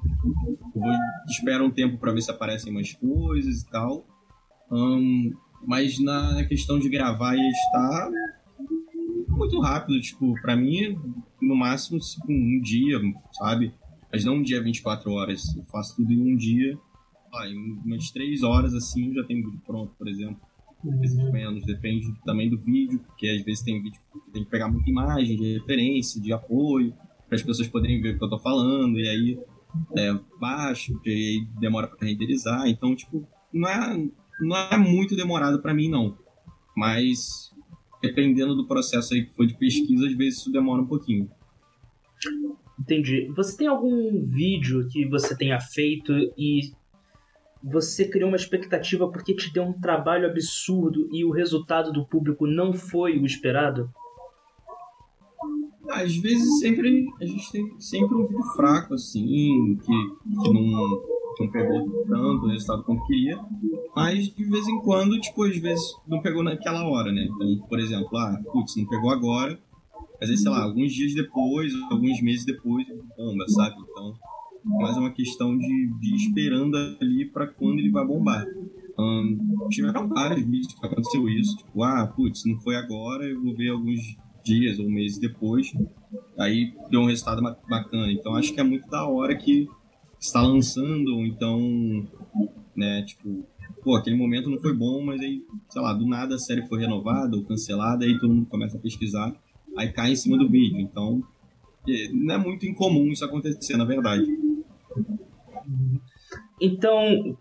vou, 0.75 0.93
espero 1.29 1.65
um 1.65 1.71
tempo 1.71 1.99
para 1.99 2.13
ver 2.13 2.23
se 2.23 2.31
aparecem 2.31 2.73
mais 2.73 2.93
coisas 2.93 3.63
e 3.63 3.71
tal. 3.71 4.07
Um, 4.71 5.33
mas 5.67 5.99
na 5.99 6.45
questão 6.45 6.79
de 6.79 6.89
gravar 6.89 7.35
e 7.37 7.41
editar, 7.41 8.11
muito 9.29 9.61
rápido, 9.61 10.01
tipo, 10.01 10.35
para 10.41 10.57
mim 10.57 10.99
no 11.41 11.55
máximo 11.55 11.99
tipo, 11.99 12.33
um 12.33 12.61
dia, 12.61 12.99
sabe? 13.33 13.73
Mas 14.13 14.25
não 14.25 14.37
um 14.37 14.43
dia 14.43 14.63
24 14.63 15.11
horas. 15.13 15.55
Eu 15.57 15.65
faço 15.65 15.97
tudo 15.97 16.13
em 16.13 16.33
um 16.33 16.37
dia. 16.37 16.79
Ah, 17.37 17.49
em 17.49 17.57
umas 17.85 18.11
3 18.11 18.43
horas 18.43 18.75
assim 18.75 19.13
já 19.13 19.23
tenho 19.25 19.45
vídeo 19.45 19.61
pronto, 19.67 19.93
por 19.99 20.09
exemplo. 20.09 20.41
Às 20.85 21.01
vezes 21.01 21.33
menos, 21.33 21.65
depende 21.65 22.07
também 22.25 22.49
do 22.49 22.59
vídeo, 22.59 23.01
porque 23.01 23.27
às 23.29 23.43
vezes 23.43 23.63
tem 23.63 23.83
vídeo 23.83 24.01
que 24.13 24.31
tem 24.31 24.45
que 24.45 24.51
pegar 24.51 24.69
muita 24.69 24.89
imagem 24.89 25.37
de 25.37 25.55
referência, 25.55 26.21
de 26.21 26.33
apoio, 26.33 26.95
para 27.27 27.37
as 27.37 27.43
pessoas 27.43 27.67
poderem 27.67 28.01
ver 28.01 28.15
o 28.15 28.19
que 28.19 28.25
eu 28.25 28.31
tô 28.31 28.39
falando, 28.39 28.99
e 28.99 29.09
aí 29.09 29.39
é, 29.97 30.17
baixo, 30.39 30.99
que 31.01 31.11
aí 31.11 31.47
demora 31.59 31.89
para 31.89 32.07
renderizar. 32.07 32.69
Então, 32.69 32.95
tipo, 32.95 33.27
não 33.53 33.69
é, 33.69 34.09
não 34.41 34.57
é 34.57 34.77
muito 34.77 35.17
demorado 35.17 35.61
para 35.61 35.75
mim, 35.75 35.89
não. 35.89 36.17
Mas 36.77 37.51
dependendo 38.01 38.55
do 38.55 38.67
processo 38.67 39.15
aí 39.15 39.25
que 39.25 39.35
foi 39.35 39.47
de 39.47 39.55
pesquisa, 39.55 40.07
às 40.07 40.15
vezes 40.15 40.41
isso 40.41 40.53
demora 40.53 40.83
um 40.83 40.87
pouquinho. 40.87 41.29
Entendi. 42.79 43.33
Você 43.35 43.57
tem 43.57 43.67
algum 43.67 44.25
vídeo 44.27 44.87
que 44.89 45.07
você 45.07 45.37
tenha 45.37 45.59
feito 45.61 46.13
e 46.37 46.73
você 47.69 48.09
criou 48.09 48.29
uma 48.29 48.37
expectativa 48.37 49.11
porque 49.11 49.35
te 49.35 49.53
deu 49.53 49.65
um 49.65 49.73
trabalho 49.73 50.27
absurdo 50.27 51.09
e 51.13 51.25
o 51.25 51.33
resultado 51.33 51.93
do 51.93 52.07
público 52.07 52.47
não 52.47 52.73
foi 52.73 53.19
o 53.19 53.27
esperado? 53.27 53.91
Às 55.91 56.17
vezes 56.17 56.61
sempre 56.61 57.07
a 57.21 57.25
gente 57.25 57.51
tem 57.51 57.81
sempre 57.81 58.17
um 58.17 58.27
vídeo 58.27 58.45
fraco 58.55 58.95
assim, 58.95 59.77
que, 59.85 60.43
que 60.43 60.53
não, 60.53 61.03
não 61.41 61.51
pegou 61.51 62.05
tanto 62.07 62.47
o 62.47 62.49
resultado 62.49 62.85
como 62.85 63.05
queria, 63.07 63.39
mas 63.95 64.29
de 64.29 64.45
vez 64.45 64.69
em 64.69 64.81
quando, 64.81 65.19
tipo, 65.21 65.43
às 65.43 65.57
vezes 65.59 65.85
não 66.07 66.21
pegou 66.23 66.45
naquela 66.45 66.85
hora, 66.89 67.11
né? 67.11 67.25
Então, 67.25 67.67
por 67.69 67.81
exemplo, 67.81 68.17
ah, 68.17 68.41
putz, 68.53 68.77
não 68.77 68.87
pegou 68.87 69.11
agora, 69.11 69.59
mas 70.21 70.31
aí, 70.31 70.37
sei 70.37 70.51
lá, 70.51 70.63
alguns 70.63 70.93
dias 70.93 71.15
depois, 71.15 71.73
alguns 71.91 72.21
meses 72.23 72.45
depois, 72.45 72.87
bomba, 73.17 73.45
sabe? 73.49 73.77
Então, 73.81 74.15
mas 74.67 74.97
é 74.97 75.01
uma 75.01 75.13
questão 75.13 75.57
de, 75.57 75.91
de 76.01 76.15
esperando 76.17 76.77
ali 77.01 77.25
para 77.25 77.47
quando 77.47 77.79
ele 77.79 77.91
vai 77.91 78.05
bombar. 78.05 78.45
Um, 78.99 79.69
tiveram 79.71 80.09
vários 80.09 80.45
vídeos 80.45 80.75
que 80.75 80.85
aconteceu 80.85 81.29
isso, 81.29 81.57
tipo, 81.57 81.83
ah, 81.83 82.07
putz, 82.07 82.45
não 82.47 82.57
foi 82.57 82.77
agora, 82.77 83.25
eu 83.25 83.41
vou 83.41 83.55
ver 83.55 83.69
alguns 83.69 84.01
dias 84.43 84.79
ou 84.79 84.89
meses 84.89 85.19
depois, 85.19 85.73
aí 86.39 86.73
deu 86.91 87.01
um 87.01 87.07
resultado 87.07 87.43
bacana. 87.69 88.11
Então 88.11 88.35
acho 88.35 88.53
que 88.53 88.61
é 88.61 88.65
muito 88.65 88.89
da 88.89 89.07
hora 89.07 89.37
que 89.37 89.69
está 90.19 90.41
lançando, 90.43 91.25
então, 91.27 92.09
né, 92.75 93.03
tipo, 93.03 93.45
pô, 93.85 93.95
aquele 93.97 94.17
momento 94.17 94.51
não 94.51 94.59
foi 94.59 94.75
bom, 94.75 95.05
mas 95.05 95.21
aí, 95.21 95.43
sei 95.69 95.83
lá, 95.83 95.93
do 95.93 96.07
nada 96.07 96.35
a 96.35 96.39
série 96.39 96.67
foi 96.67 96.81
renovada 96.81 97.37
ou 97.37 97.45
cancelada, 97.45 98.05
aí 98.05 98.19
todo 98.19 98.35
mundo 98.35 98.47
começa 98.47 98.77
a 98.77 98.81
pesquisar, 98.81 99.33
aí 99.77 99.93
cai 99.93 100.13
em 100.13 100.17
cima 100.17 100.39
do 100.39 100.49
vídeo. 100.49 100.81
Então, 100.81 101.23
é, 101.89 102.09
não 102.13 102.35
é 102.35 102.39
muito 102.39 102.67
incomum 102.67 103.09
isso 103.09 103.25
acontecer, 103.25 103.77
na 103.77 103.85
verdade. 103.85 104.27
Então, 106.61 107.37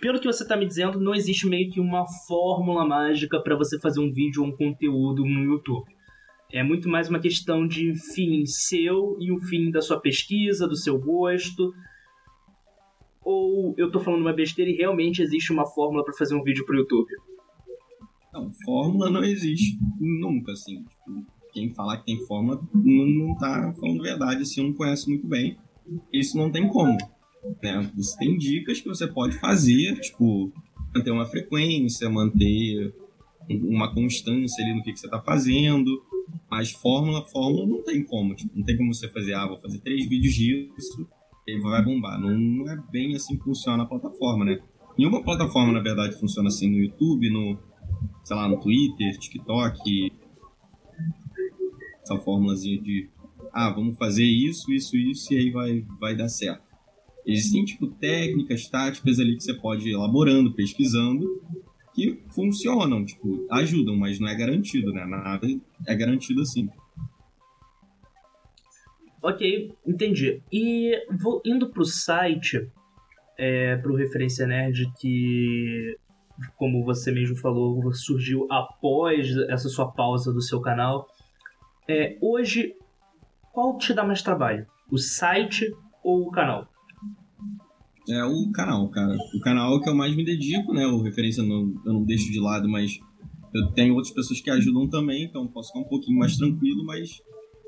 pelo 0.00 0.20
que 0.20 0.26
você 0.26 0.42
está 0.42 0.56
me 0.56 0.66
dizendo, 0.66 1.00
não 1.00 1.14
existe 1.14 1.46
meio 1.46 1.70
que 1.70 1.80
uma 1.80 2.06
fórmula 2.26 2.84
mágica 2.86 3.40
para 3.40 3.56
você 3.56 3.78
fazer 3.80 4.00
um 4.00 4.12
vídeo 4.12 4.42
ou 4.42 4.48
um 4.48 4.56
conteúdo 4.56 5.24
no 5.24 5.44
YouTube. 5.44 5.86
É 6.52 6.62
muito 6.62 6.88
mais 6.88 7.08
uma 7.08 7.18
questão 7.18 7.66
de 7.66 7.94
fim 7.94 8.46
seu 8.46 9.16
e 9.20 9.32
o 9.32 9.40
fim 9.40 9.70
da 9.70 9.80
sua 9.80 10.00
pesquisa, 10.00 10.66
do 10.66 10.76
seu 10.76 10.98
gosto. 10.98 11.72
Ou 13.24 13.74
eu 13.76 13.86
estou 13.86 14.00
falando 14.00 14.20
uma 14.20 14.32
besteira 14.32 14.70
e 14.70 14.76
realmente 14.76 15.22
existe 15.22 15.52
uma 15.52 15.66
fórmula 15.66 16.04
para 16.04 16.14
fazer 16.14 16.36
um 16.36 16.42
vídeo 16.42 16.64
pro 16.64 16.76
YouTube? 16.76 17.10
Não, 18.32 18.50
fórmula 18.64 19.10
não 19.10 19.24
existe 19.24 19.78
nunca, 19.98 20.52
assim. 20.52 20.84
Tipo, 20.84 21.26
quem 21.52 21.70
falar 21.70 21.98
que 21.98 22.04
tem 22.04 22.26
fórmula 22.26 22.60
não, 22.74 23.06
não 23.06 23.34
tá 23.36 23.72
falando 23.72 24.02
verdade, 24.02 24.42
assim, 24.42 24.62
não 24.62 24.72
conhece 24.74 25.08
muito 25.08 25.26
bem. 25.26 25.56
Isso 26.12 26.36
não 26.36 26.50
tem 26.50 26.68
como. 26.68 26.96
Né? 27.62 27.90
Você 27.96 28.16
tem 28.18 28.36
dicas 28.36 28.80
que 28.80 28.88
você 28.88 29.06
pode 29.06 29.38
fazer, 29.38 29.98
tipo, 30.00 30.52
manter 30.94 31.10
uma 31.10 31.26
frequência, 31.26 32.10
manter 32.10 32.94
uma 33.48 33.92
constância 33.94 34.64
ali 34.64 34.74
no 34.74 34.82
que, 34.82 34.92
que 34.92 34.98
você 35.00 35.06
está 35.06 35.20
fazendo. 35.20 36.02
Mas 36.50 36.70
fórmula, 36.72 37.24
fórmula 37.26 37.66
não 37.66 37.82
tem 37.82 38.04
como. 38.04 38.34
Tipo, 38.34 38.56
não 38.56 38.64
tem 38.64 38.76
como 38.76 38.92
você 38.92 39.08
fazer, 39.08 39.34
ah, 39.34 39.46
vou 39.46 39.58
fazer 39.58 39.78
três 39.80 40.08
vídeos 40.08 40.34
disso 40.34 41.08
e 41.46 41.58
vai 41.60 41.84
bombar. 41.84 42.20
Não, 42.20 42.36
não 42.36 42.70
é 42.70 42.76
bem 42.90 43.14
assim 43.14 43.36
que 43.36 43.44
funciona 43.44 43.84
a 43.84 43.86
plataforma, 43.86 44.44
né? 44.44 44.58
Nenhuma 44.98 45.22
plataforma, 45.22 45.72
na 45.72 45.80
verdade, 45.80 46.18
funciona 46.18 46.48
assim 46.48 46.70
no 46.70 46.78
YouTube, 46.78 47.30
no, 47.30 47.58
sei 48.24 48.36
lá, 48.36 48.48
no 48.48 48.58
Twitter, 48.58 49.16
TikTok. 49.18 50.12
Essa 52.02 52.16
fórmulazinha 52.18 52.80
de, 52.80 53.08
ah, 53.56 53.70
vamos 53.70 53.96
fazer 53.96 54.22
isso, 54.24 54.70
isso, 54.70 54.94
isso 54.98 55.32
e 55.32 55.38
aí 55.38 55.50
vai, 55.50 55.82
vai 55.98 56.14
dar 56.14 56.28
certo. 56.28 56.62
Existem, 57.24 57.64
tipo, 57.64 57.86
técnicas, 57.86 58.68
táticas 58.68 59.18
ali 59.18 59.34
que 59.34 59.42
você 59.42 59.54
pode 59.54 59.88
ir 59.88 59.94
elaborando, 59.94 60.52
pesquisando, 60.52 61.42
que 61.94 62.22
funcionam, 62.34 63.02
tipo, 63.02 63.46
ajudam, 63.50 63.96
mas 63.96 64.20
não 64.20 64.28
é 64.28 64.34
garantido, 64.34 64.92
né? 64.92 65.06
Nada 65.06 65.48
é 65.86 65.94
garantido 65.94 66.42
assim. 66.42 66.68
Ok, 69.22 69.72
entendi. 69.86 70.42
E 70.52 70.92
vou 71.18 71.40
indo 71.42 71.70
pro 71.70 71.86
site, 71.86 72.70
é, 73.38 73.76
pro 73.78 73.96
Referência 73.96 74.46
Nerd, 74.46 74.92
que, 75.00 75.96
como 76.58 76.84
você 76.84 77.10
mesmo 77.10 77.36
falou, 77.36 77.90
surgiu 77.94 78.46
após 78.50 79.34
essa 79.48 79.70
sua 79.70 79.90
pausa 79.90 80.30
do 80.30 80.42
seu 80.42 80.60
canal. 80.60 81.08
É, 81.88 82.18
hoje, 82.20 82.74
qual 83.56 83.78
te 83.78 83.94
dá 83.94 84.04
mais 84.04 84.20
trabalho? 84.20 84.66
O 84.92 84.98
site 84.98 85.64
ou 86.04 86.28
o 86.28 86.30
canal? 86.30 86.68
É 88.06 88.22
o 88.22 88.52
canal, 88.52 88.86
cara. 88.90 89.16
O 89.34 89.40
canal 89.40 89.80
que 89.80 89.88
eu 89.88 89.94
mais 89.94 90.14
me 90.14 90.22
dedico, 90.22 90.74
né? 90.74 90.86
O 90.86 91.00
referência 91.00 91.42
não, 91.42 91.74
eu 91.86 91.94
não 91.94 92.04
deixo 92.04 92.30
de 92.30 92.38
lado, 92.38 92.68
mas 92.68 93.00
eu 93.54 93.72
tenho 93.72 93.94
outras 93.94 94.12
pessoas 94.12 94.42
que 94.42 94.50
ajudam 94.50 94.86
também, 94.90 95.24
então 95.24 95.48
posso 95.48 95.68
ficar 95.68 95.80
um 95.80 95.88
pouquinho 95.88 96.18
mais 96.18 96.36
tranquilo, 96.36 96.84
mas 96.84 97.22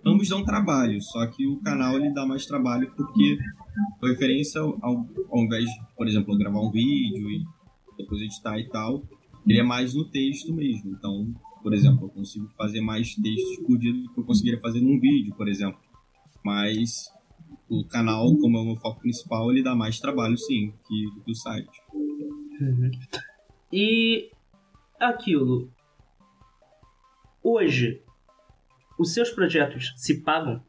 ambos 0.07 0.28
dão 0.28 0.45
trabalho. 0.45 1.00
Só 1.00 1.26
que 1.26 1.47
o 1.47 1.59
canal 1.61 1.97
ele 1.97 2.12
dá 2.12 2.26
mais 2.26 2.45
trabalho 2.45 2.92
porque 2.95 3.38
o 4.02 4.07
referência, 4.09 4.61
ao, 4.61 5.09
ao 5.30 5.38
invés 5.38 5.64
de, 5.64 5.80
por 5.97 6.07
exemplo, 6.07 6.37
gravar 6.37 6.61
um 6.61 6.71
vídeo 6.71 7.30
e 7.30 7.42
depois 7.97 8.21
editar 8.21 8.59
e 8.59 8.68
tal, 8.68 9.02
ele 9.47 9.59
é 9.59 9.62
mais 9.62 9.95
no 9.95 10.04
texto 10.04 10.52
mesmo. 10.52 10.90
Então, 10.90 11.35
por 11.68 11.75
exemplo, 11.75 12.06
eu 12.06 12.08
consigo 12.08 12.48
fazer 12.56 12.80
mais 12.80 13.14
textos 13.14 13.78
dia 13.78 13.92
do 13.92 14.08
que 14.08 14.18
eu 14.18 14.25
conseguiria 14.25 14.58
fazer 14.58 14.80
num 14.80 14.98
vídeo, 14.98 15.34
por 15.34 15.46
exemplo. 15.46 15.78
Mas 16.42 17.12
o 17.68 17.84
canal, 17.84 18.34
como 18.38 18.56
é 18.56 18.60
o 18.62 18.64
meu 18.64 18.76
foco 18.76 19.00
principal, 19.00 19.50
ele 19.50 19.62
dá 19.62 19.75
mais 19.75 20.00
trabalho, 20.00 20.34
sim, 20.38 20.72
que, 20.88 21.22
que 21.22 21.30
o 21.30 21.34
site. 21.34 21.82
Uhum. 21.92 22.90
E 23.70 24.30
aquilo. 24.98 25.70
Hoje, 27.44 28.00
os 28.98 29.12
seus 29.12 29.28
projetos 29.28 29.92
se 29.94 30.22
pagam? 30.22 30.64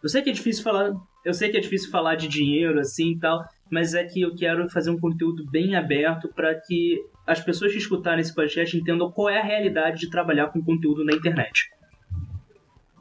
Eu 0.00 0.08
sei 0.08 0.22
que 0.22 0.30
é 0.30 0.32
difícil 0.32 0.62
falar. 0.62 0.94
Eu 1.24 1.34
sei 1.34 1.50
que 1.50 1.56
é 1.56 1.60
difícil 1.60 1.90
falar 1.90 2.14
de 2.14 2.28
dinheiro 2.28 2.78
assim 2.78 3.14
e 3.14 3.18
tal, 3.18 3.44
mas 3.70 3.94
é 3.94 4.04
que 4.04 4.20
eu 4.20 4.34
quero 4.34 4.68
fazer 4.70 4.90
um 4.90 4.98
conteúdo 4.98 5.44
bem 5.50 5.74
aberto 5.74 6.28
para 6.28 6.54
que 6.54 7.02
as 7.26 7.40
pessoas 7.40 7.72
que 7.72 7.78
escutarem 7.78 8.20
esse 8.20 8.34
podcast 8.34 8.76
entendam 8.76 9.10
qual 9.10 9.28
é 9.28 9.40
a 9.40 9.44
realidade 9.44 10.00
de 10.00 10.10
trabalhar 10.10 10.48
com 10.48 10.62
conteúdo 10.62 11.04
na 11.04 11.12
internet. 11.12 11.68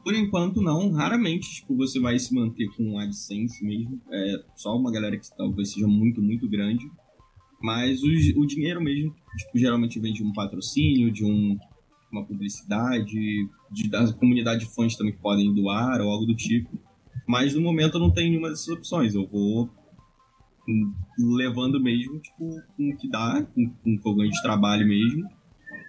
Por 0.04 0.14
enquanto, 0.14 0.62
não. 0.62 0.92
Raramente, 0.92 1.50
tipo, 1.56 1.76
você 1.76 2.00
vai 2.00 2.18
se 2.20 2.34
manter 2.34 2.68
com 2.76 3.00
AdSense 3.00 3.66
mesmo. 3.66 4.00
É 4.12 4.36
só 4.56 4.76
uma 4.76 4.92
galera 4.92 5.18
que 5.18 5.26
talvez 5.36 5.74
seja 5.74 5.88
muito, 5.88 6.22
muito 6.22 6.48
grande. 6.48 6.86
Mas 7.60 8.04
o, 8.04 8.40
o 8.40 8.46
dinheiro 8.46 8.80
mesmo, 8.82 9.16
tipo, 9.36 9.58
geralmente 9.58 10.00
vem 10.00 10.14
de 10.14 10.24
um 10.24 10.32
patrocínio, 10.32 11.12
de 11.12 11.26
um, 11.26 11.58
uma 12.12 12.24
publicidade, 12.24 13.48
de, 13.72 13.90
da 13.90 14.14
comunidade 14.14 14.66
de 14.66 14.76
fãs 14.76 14.96
também 14.96 15.14
que 15.14 15.20
podem 15.20 15.52
doar 15.54 16.00
ou 16.02 16.12
algo 16.12 16.26
do 16.28 16.36
tipo. 16.36 16.70
Mas 17.28 17.56
no 17.56 17.62
momento 17.62 17.96
eu 17.96 18.02
não 18.02 18.12
tenho 18.12 18.30
nenhuma 18.30 18.50
dessas 18.50 18.68
opções. 18.68 19.16
Eu 19.16 19.26
vou 19.26 19.72
levando 21.18 21.82
mesmo, 21.82 22.20
tipo, 22.20 22.62
com 22.76 22.90
o 22.90 22.98
que 22.98 23.10
dá, 23.10 23.46
com, 23.54 23.70
com 23.70 23.94
o 23.94 24.00
que 24.00 24.10
eu 24.10 24.16
ganho 24.16 24.32
de 24.32 24.42
trabalho 24.42 24.88
mesmo. 24.88 25.30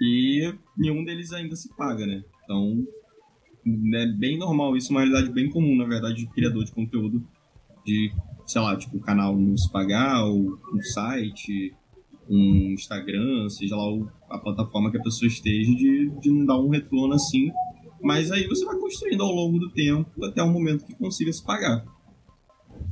E 0.01 0.53
nenhum 0.77 1.05
deles 1.05 1.33
ainda 1.33 1.57
se 1.57 1.75
paga, 1.77 2.07
né? 2.07 2.23
Então, 2.45 2.87
é 3.95 4.07
bem 4.07 4.39
normal, 4.39 4.77
isso 4.77 4.93
é 4.93 4.95
uma 4.95 5.01
realidade 5.01 5.33
bem 5.33 5.51
comum, 5.51 5.77
na 5.77 5.85
verdade, 5.85 6.17
de 6.17 6.27
criador 6.29 6.65
de 6.65 6.73
conteúdo, 6.73 7.27
de, 7.85 8.13
sei 8.47 8.61
lá, 8.61 8.77
tipo, 8.77 8.97
o 8.97 9.01
canal 9.01 9.37
não 9.37 9.57
se 9.57 9.71
pagar, 9.73 10.25
ou 10.25 10.59
um 10.73 10.81
site, 10.81 11.75
um 12.29 12.73
Instagram, 12.73 13.49
seja 13.49 13.77
lá 13.77 13.85
a 14.31 14.39
plataforma 14.39 14.91
que 14.91 14.99
a 14.99 15.03
pessoa 15.03 15.29
esteja, 15.29 15.75
de, 15.75 16.11
de 16.21 16.31
não 16.31 16.45
dar 16.45 16.59
um 16.59 16.69
retorno 16.69 17.15
assim. 17.15 17.51
Mas 18.03 18.31
aí 18.31 18.47
você 18.47 18.65
vai 18.65 18.79
construindo 18.79 19.23
ao 19.23 19.33
longo 19.33 19.59
do 19.59 19.71
tempo 19.71 20.25
até 20.25 20.43
o 20.43 20.53
momento 20.53 20.85
que 20.85 20.95
consiga 20.95 21.33
se 21.33 21.45
pagar. 21.45 21.85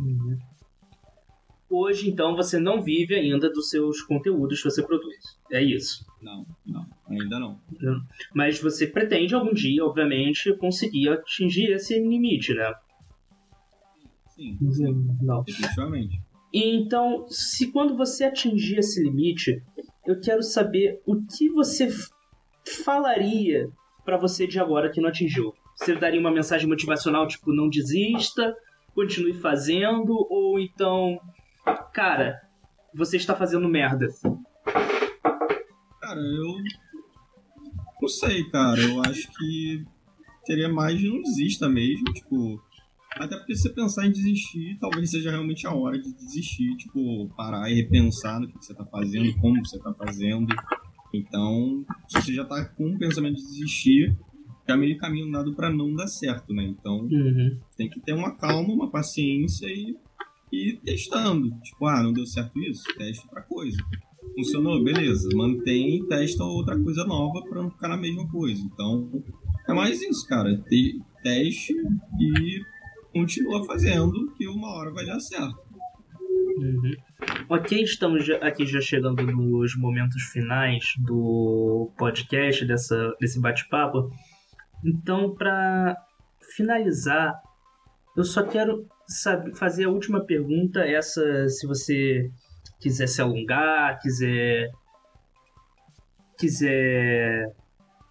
Uhum. 0.01 0.39
Hoje, 1.77 2.09
então, 2.09 2.37
você 2.37 2.59
não 2.59 2.81
vive 2.81 3.17
ainda 3.17 3.51
dos 3.51 3.69
seus 3.69 4.01
conteúdos 4.01 4.63
que 4.63 4.71
você 4.71 4.81
produz. 4.81 5.17
É 5.51 5.61
isso. 5.61 6.07
Não, 6.23 6.47
não, 6.65 6.87
ainda 7.11 7.41
não. 7.41 7.61
Mas 8.33 8.61
você 8.61 8.87
pretende 8.87 9.35
algum 9.35 9.53
dia, 9.53 9.85
obviamente, 9.85 10.57
conseguir 10.57 11.09
atingir 11.09 11.73
esse 11.73 11.99
limite, 11.99 12.55
né? 12.55 12.73
Sim, 14.29 14.57
sim. 14.71 15.07
Não. 15.21 15.43
Definitivamente. 15.43 16.21
Então, 16.53 17.27
se 17.29 17.73
quando 17.73 17.97
você 17.97 18.25
atingir 18.25 18.79
esse 18.79 19.03
limite, 19.03 19.61
eu 20.07 20.21
quero 20.21 20.45
saber 20.45 21.03
o 21.05 21.21
que 21.27 21.51
você 21.51 21.89
falaria 22.85 23.69
para 24.05 24.17
você 24.17 24.47
de 24.47 24.61
agora 24.61 24.91
que 24.91 25.01
não 25.01 25.09
atingiu. 25.09 25.53
Você 25.75 25.97
daria 25.97 26.21
uma 26.21 26.31
mensagem 26.31 26.69
motivacional 26.69 27.27
tipo 27.27 27.53
não 27.53 27.69
desista, 27.69 28.55
continue 28.95 29.35
fazendo 29.35 30.15
ou 30.31 30.61
então, 30.61 31.19
cara, 31.93 32.41
você 32.95 33.17
está 33.17 33.35
fazendo 33.35 33.69
merda. 33.69 34.09
Cara, 36.01 36.21
eu. 36.21 36.57
Não 38.01 38.09
sei, 38.09 38.45
cara. 38.51 38.81
Eu 38.81 39.01
acho 39.03 39.29
que 39.37 39.85
teria 40.45 40.69
mais 40.69 40.99
de 40.99 41.09
não 41.09 41.23
desista 41.23 41.69
mesmo. 41.69 42.05
Tipo. 42.13 42.63
Até 43.17 43.37
porque 43.37 43.55
se 43.55 43.63
você 43.63 43.71
pensar 43.71 44.07
em 44.07 44.11
desistir, 44.11 44.77
talvez 44.81 45.09
seja 45.11 45.31
realmente 45.31 45.67
a 45.67 45.73
hora 45.73 45.99
de 45.99 46.13
desistir. 46.13 46.77
Tipo, 46.77 47.29
parar 47.37 47.71
e 47.71 47.75
repensar 47.75 48.41
no 48.41 48.49
que 48.49 48.57
você 48.57 48.75
tá 48.75 48.85
fazendo, 48.85 49.35
como 49.41 49.65
você 49.65 49.79
tá 49.79 49.95
fazendo. 49.95 50.55
Então, 51.13 51.85
se 52.09 52.21
você 52.21 52.35
já 52.35 52.45
tá 52.45 52.65
com 52.65 52.91
o 52.91 52.99
pensamento 52.99 53.37
de 53.37 53.43
desistir, 53.43 54.17
é 54.67 54.77
meio 54.77 54.97
caminho 54.99 55.31
dado 55.31 55.55
para 55.55 55.71
não 55.71 55.95
dar 55.95 56.07
certo, 56.07 56.53
né? 56.53 56.65
Então, 56.65 57.03
uhum. 57.03 57.59
tem 57.77 57.89
que 57.89 58.01
ter 58.01 58.15
uma 58.15 58.35
calma, 58.35 58.73
uma 58.73 58.91
paciência 58.91 59.67
e, 59.67 59.97
e 60.55 60.81
testando. 60.85 61.49
Tipo, 61.61 61.87
ah, 61.87 62.03
não 62.03 62.13
deu 62.13 62.27
certo 62.27 62.59
isso? 62.61 62.85
Teste 62.97 63.25
outra 63.27 63.43
coisa 63.43 63.79
funcionou, 64.35 64.83
beleza. 64.83 65.29
Mantém 65.35 65.97
e 65.97 66.07
testa 66.07 66.45
outra 66.45 66.79
coisa 66.79 67.05
nova 67.05 67.43
para 67.49 67.63
não 67.63 67.71
ficar 67.71 67.89
na 67.89 67.97
mesma 67.97 68.29
coisa. 68.29 68.61
Então, 68.63 69.11
é 69.69 69.73
mais 69.73 70.03
isso, 70.03 70.27
cara. 70.29 70.57
Te, 70.69 71.01
teste 71.23 71.73
e 72.21 72.63
continua 73.13 73.65
fazendo, 73.65 74.33
que 74.37 74.47
uma 74.49 74.69
hora 74.77 74.93
vai 74.93 75.07
dar 75.07 75.21
certo. 75.21 75.63
Uhum. 76.59 76.95
Ok, 77.49 77.83
estamos 77.83 78.29
aqui 78.43 78.67
já 78.67 78.81
chegando 78.81 79.23
nos 79.25 79.77
momentos 79.77 80.23
finais 80.25 80.95
do 80.99 81.91
podcast, 81.97 82.65
dessa, 82.65 83.15
desse 83.21 83.41
bate-papo. 83.41 84.11
Então, 84.85 85.35
para 85.35 85.97
finalizar, 86.55 87.41
eu 88.17 88.25
só 88.25 88.43
quero 88.45 88.87
saber, 89.07 89.55
fazer 89.55 89.85
a 89.85 89.91
última 89.91 90.25
pergunta. 90.25 90.81
Essa, 90.81 91.49
se 91.49 91.67
você 91.67 92.31
quiser 92.81 93.07
se 93.07 93.21
alongar, 93.21 93.99
quiser 94.01 94.71
quiser 96.39 97.55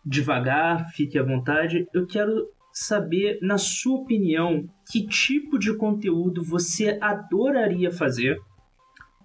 devagar, 0.05 0.89
fique 0.91 1.17
à 1.17 1.23
vontade. 1.23 1.87
Eu 1.93 2.05
quero 2.05 2.49
saber, 2.71 3.39
na 3.41 3.57
sua 3.57 3.99
opinião, 3.99 4.67
que 4.91 5.05
tipo 5.07 5.59
de 5.59 5.75
conteúdo 5.77 6.43
você 6.43 6.97
adoraria 7.01 7.91
fazer, 7.91 8.37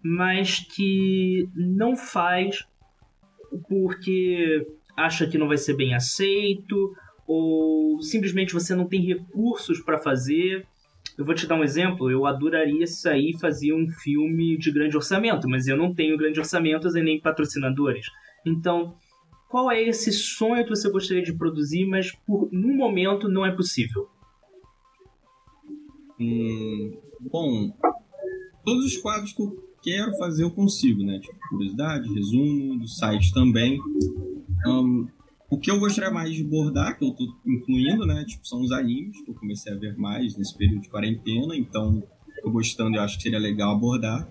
mas 0.03 0.61
que 0.61 1.49
não 1.55 1.97
faz 1.97 2.65
porque 3.69 4.67
acha 4.97 5.27
que 5.27 5.39
não 5.39 5.49
vai 5.49 5.57
ser 5.57 5.75
bem 5.75 5.95
aceito 5.95 6.93
ou 7.29 8.01
simplesmente 8.01 8.55
você 8.55 8.75
não 8.75 8.87
tem 8.87 9.03
recursos 9.03 9.81
para 9.81 9.99
fazer. 9.99 10.67
Eu 11.17 11.27
vou 11.27 11.35
te 11.35 11.47
dar 11.47 11.57
um 11.57 11.63
exemplo. 11.63 12.11
Eu 12.11 12.25
adoraria 12.25 12.87
sair 12.87 13.31
e 13.31 13.39
fazer 13.39 13.75
um 13.75 13.87
filme 13.87 14.57
de 14.57 14.73
grande 14.73 14.97
orçamento, 14.97 15.47
mas 15.47 15.69
eu 15.69 15.77
não 15.77 15.95
tenho 15.95 16.17
grandes 16.17 16.39
orçamentos 16.39 16.97
e 16.97 17.03
nem 17.03 17.21
patrocinadores. 17.21 18.07
Então, 18.47 18.95
qual 19.51 19.71
é 19.71 19.83
esse 19.83 20.11
sonho 20.11 20.65
que 20.65 20.71
você 20.71 20.91
gostaria 20.91 21.23
de 21.23 21.35
produzir, 21.35 21.85
mas 21.85 22.13
por 22.27 22.49
no 22.51 22.75
momento 22.75 23.29
não 23.29 23.45
é 23.45 23.53
possível? 23.53 24.09
Hum, 26.19 26.97
bom, 27.31 27.71
todos 28.65 28.87
os 28.87 28.97
quadros 28.97 29.35
que 29.35 29.43
eu 29.43 29.69
quero 29.83 30.17
fazer 30.17 30.45
eu 30.45 30.51
consigo, 30.51 31.03
né? 31.03 31.19
Tipo, 31.19 31.39
curiosidade, 31.51 32.13
resumo, 32.13 32.79
do 32.79 32.89
site 32.89 33.35
também. 33.35 33.79
Um, 34.67 35.07
o 35.51 35.59
que 35.59 35.71
eu 35.71 35.79
gostaria 35.79 36.11
mais 36.11 36.35
de 36.35 36.45
abordar, 36.45 36.99
que 36.99 37.05
eu 37.05 37.13
tô 37.13 37.25
incluindo, 37.47 38.05
né? 38.07 38.25
Tipo, 38.27 38.47
são 38.47 38.61
os 38.61 38.71
animes, 38.71 39.23
que 39.23 39.31
eu 39.31 39.35
comecei 39.35 39.73
a 39.73 39.77
ver 39.77 39.97
mais 39.97 40.37
nesse 40.37 40.57
período 40.57 40.83
de 40.83 40.89
quarentena, 40.89 41.57
então 41.57 42.03
tô 42.43 42.51
gostando 42.51 42.97
e 42.97 42.99
acho 42.99 43.17
que 43.17 43.23
seria 43.23 43.39
legal 43.39 43.75
abordar. 43.75 44.29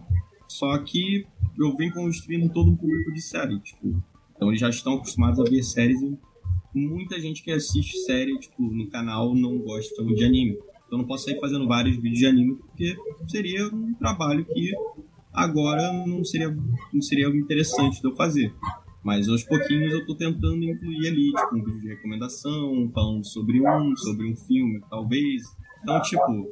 Só 0.47 0.77
que 0.77 1.25
eu 1.57 1.75
venho 1.75 1.93
construindo 1.93 2.49
todo 2.53 2.71
um 2.71 2.75
público 2.75 3.11
de 3.11 3.21
série, 3.21 3.59
tipo, 3.59 4.01
então 4.35 4.49
eles 4.49 4.59
já 4.59 4.69
estão 4.69 4.93
acostumados 4.93 5.39
a 5.39 5.43
ver 5.43 5.63
séries 5.63 5.99
e 6.01 6.17
muita 6.75 7.19
gente 7.19 7.41
que 7.43 7.51
assiste 7.51 7.97
série, 8.05 8.37
tipo, 8.39 8.61
no 8.61 8.87
canal 8.87 9.33
não 9.33 9.57
gosta 9.57 10.03
de 10.05 10.23
anime. 10.23 10.53
Então 10.53 10.91
eu 10.91 10.97
não 10.99 11.05
posso 11.05 11.25
sair 11.25 11.39
fazendo 11.39 11.67
vários 11.67 11.95
vídeos 11.95 12.19
de 12.19 12.27
anime 12.27 12.55
porque 12.55 12.95
seria 13.27 13.67
um 13.67 13.93
trabalho 13.95 14.45
que 14.45 14.71
agora 15.33 15.91
não 16.05 16.23
seria, 16.23 16.55
não 16.93 17.01
seria 17.01 17.27
interessante 17.29 17.99
de 17.99 18.07
eu 18.07 18.15
fazer. 18.15 18.53
Mas 19.03 19.29
aos 19.29 19.43
pouquinhos 19.43 19.93
eu 19.93 19.99
estou 19.99 20.15
tentando 20.15 20.63
incluir 20.63 21.07
ali, 21.07 21.31
tipo, 21.31 21.55
um 21.55 21.63
vídeo 21.63 21.81
de 21.81 21.87
recomendação, 21.89 22.89
falando 22.93 23.25
sobre 23.25 23.61
um, 23.61 23.95
sobre 23.95 24.29
um 24.29 24.35
filme, 24.35 24.81
talvez. 24.89 25.43
Então, 25.81 26.01
tipo, 26.01 26.51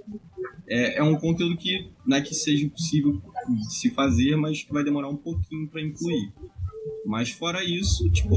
é, 0.68 1.00
é 1.00 1.04
um 1.04 1.16
conteúdo 1.16 1.58
que 1.58 1.90
não 2.06 2.18
é 2.18 2.22
que 2.22 2.34
seja 2.34 2.66
impossível 2.66 3.22
se 3.70 3.90
fazer, 3.90 4.36
mas 4.36 4.64
que 4.64 4.72
vai 4.72 4.84
demorar 4.84 5.10
um 5.10 5.18
pouquinho 5.18 5.68
para 5.68 5.82
incluir. 5.82 6.32
Mas 7.06 7.32
fora 7.32 7.64
isso, 7.64 8.10
tipo, 8.12 8.36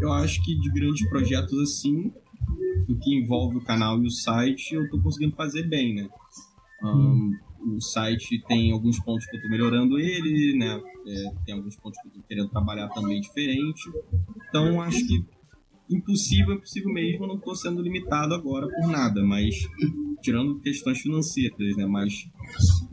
eu 0.00 0.12
acho 0.12 0.42
que 0.44 0.58
de 0.58 0.70
grandes 0.70 1.08
projetos 1.08 1.58
assim, 1.58 2.12
do 2.86 2.96
que 2.98 3.14
envolve 3.14 3.56
o 3.56 3.64
canal 3.64 4.02
e 4.02 4.06
o 4.06 4.10
site, 4.10 4.74
eu 4.74 4.88
tô 4.90 5.00
conseguindo 5.00 5.34
fazer 5.34 5.64
bem, 5.64 5.94
né? 5.94 6.08
Um, 6.82 7.32
o 7.64 7.80
site 7.80 8.42
tem 8.46 8.72
alguns 8.72 8.98
pontos 9.00 9.26
que 9.26 9.36
eu 9.36 9.42
tô 9.42 9.48
melhorando 9.48 9.98
ele, 9.98 10.56
né? 10.56 10.80
É, 11.06 11.32
tem 11.44 11.54
alguns 11.54 11.76
pontos 11.76 12.00
que 12.00 12.08
eu 12.08 12.12
tô 12.12 12.22
querendo 12.22 12.48
trabalhar 12.48 12.88
também 12.88 13.20
diferente. 13.20 13.90
Então, 14.48 14.80
acho 14.80 15.06
que 15.06 15.24
impossível, 15.88 16.54
impossível 16.54 16.92
mesmo, 16.92 17.26
não 17.26 17.38
tô 17.38 17.54
sendo 17.54 17.82
limitado 17.82 18.34
agora 18.34 18.66
por 18.68 18.88
nada, 18.88 19.22
mas 19.22 19.54
tirando 20.22 20.58
questões 20.60 21.00
financeiras, 21.00 21.76
né? 21.76 21.86
Mas 21.86 22.26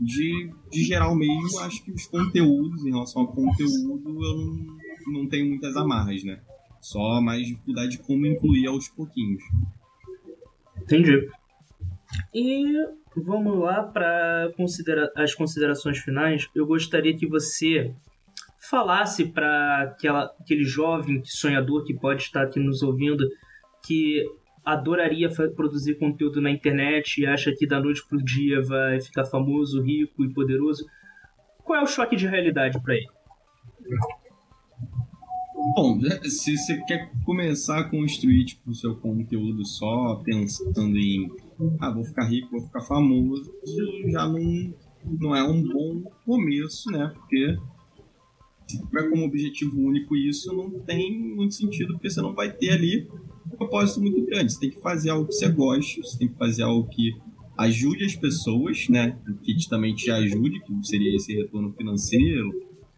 de, 0.00 0.50
de 0.70 0.84
geral 0.84 1.14
mesmo, 1.16 1.58
acho 1.60 1.82
que 1.84 1.90
os 1.90 2.06
conteúdos, 2.06 2.84
em 2.84 2.90
relação 2.90 3.22
ao 3.22 3.28
conteúdo, 3.28 4.02
eu 4.04 4.36
não, 4.36 5.22
não 5.22 5.28
tenho 5.28 5.48
muitas 5.48 5.76
amarras, 5.76 6.22
né? 6.24 6.40
Só 6.80 7.20
mais 7.20 7.46
dificuldade 7.46 7.92
de 7.92 7.98
como 7.98 8.26
incluir 8.26 8.66
aos 8.66 8.88
pouquinhos. 8.88 9.42
Entendi. 10.82 11.28
E 12.34 12.76
vamos 13.16 13.58
lá 13.58 13.82
para 13.82 14.52
considera 14.56 15.10
as 15.16 15.34
considerações 15.34 15.98
finais. 15.98 16.48
Eu 16.54 16.66
gostaria 16.66 17.16
que 17.16 17.26
você 17.26 17.94
falasse 18.70 19.26
para 19.26 19.94
aquele 20.40 20.64
jovem 20.64 21.22
sonhador 21.24 21.84
que 21.84 21.94
pode 21.94 22.22
estar 22.22 22.42
aqui 22.42 22.60
nos 22.60 22.82
ouvindo 22.82 23.28
que 23.84 24.24
adoraria 24.64 25.28
produzir 25.56 25.98
conteúdo 25.98 26.40
na 26.40 26.50
internet 26.50 27.20
e 27.20 27.26
acha 27.26 27.52
que 27.52 27.66
da 27.66 27.80
noite 27.80 28.06
pro 28.08 28.22
dia 28.22 28.62
vai 28.62 29.00
ficar 29.00 29.24
famoso, 29.24 29.82
rico 29.82 30.24
e 30.24 30.32
poderoso. 30.32 30.86
Qual 31.64 31.78
é 31.78 31.82
o 31.82 31.86
choque 31.86 32.14
de 32.14 32.26
realidade 32.26 32.80
para 32.80 32.94
ele? 32.94 33.08
Bom, 35.74 35.98
se 36.24 36.56
você 36.56 36.76
quer 36.84 37.10
começar 37.24 37.80
a 37.80 37.84
construir 37.88 38.44
tipo, 38.44 38.70
o 38.70 38.74
seu 38.74 38.96
conteúdo 38.96 39.64
só 39.64 40.16
pensando 40.24 40.96
em 40.96 41.30
ah, 41.80 41.90
vou 41.90 42.04
ficar 42.04 42.24
rico, 42.24 42.50
vou 42.50 42.60
ficar 42.60 42.80
famoso, 42.80 43.52
já 44.10 44.28
não, 44.28 44.74
não 45.20 45.36
é 45.36 45.42
um 45.42 45.62
bom 45.62 46.02
começo, 46.24 46.90
né? 46.90 47.12
Porque 47.14 47.56
se 48.66 48.80
tiver 48.80 49.10
como 49.10 49.24
objetivo 49.24 49.80
único 49.80 50.16
isso, 50.16 50.52
não 50.54 50.70
tem 50.80 51.18
muito 51.20 51.54
sentido, 51.54 51.94
porque 51.94 52.10
você 52.10 52.20
não 52.20 52.34
vai 52.34 52.50
ter 52.50 52.70
ali 52.70 53.08
um 53.46 53.56
propósito 53.56 54.00
muito 54.00 54.24
grande. 54.24 54.52
Você 54.52 54.60
tem 54.60 54.70
que 54.70 54.80
fazer 54.80 55.10
algo 55.10 55.26
que 55.26 55.34
você 55.34 55.48
goste, 55.48 56.00
você 56.00 56.18
tem 56.18 56.28
que 56.28 56.36
fazer 56.36 56.62
algo 56.62 56.88
que 56.88 57.14
ajude 57.58 58.04
as 58.04 58.16
pessoas, 58.16 58.88
né? 58.88 59.18
Que 59.42 59.68
também 59.68 59.94
te 59.94 60.10
ajude, 60.10 60.60
que 60.60 60.86
seria 60.86 61.14
esse 61.14 61.34
retorno 61.34 61.72
financeiro, 61.72 62.50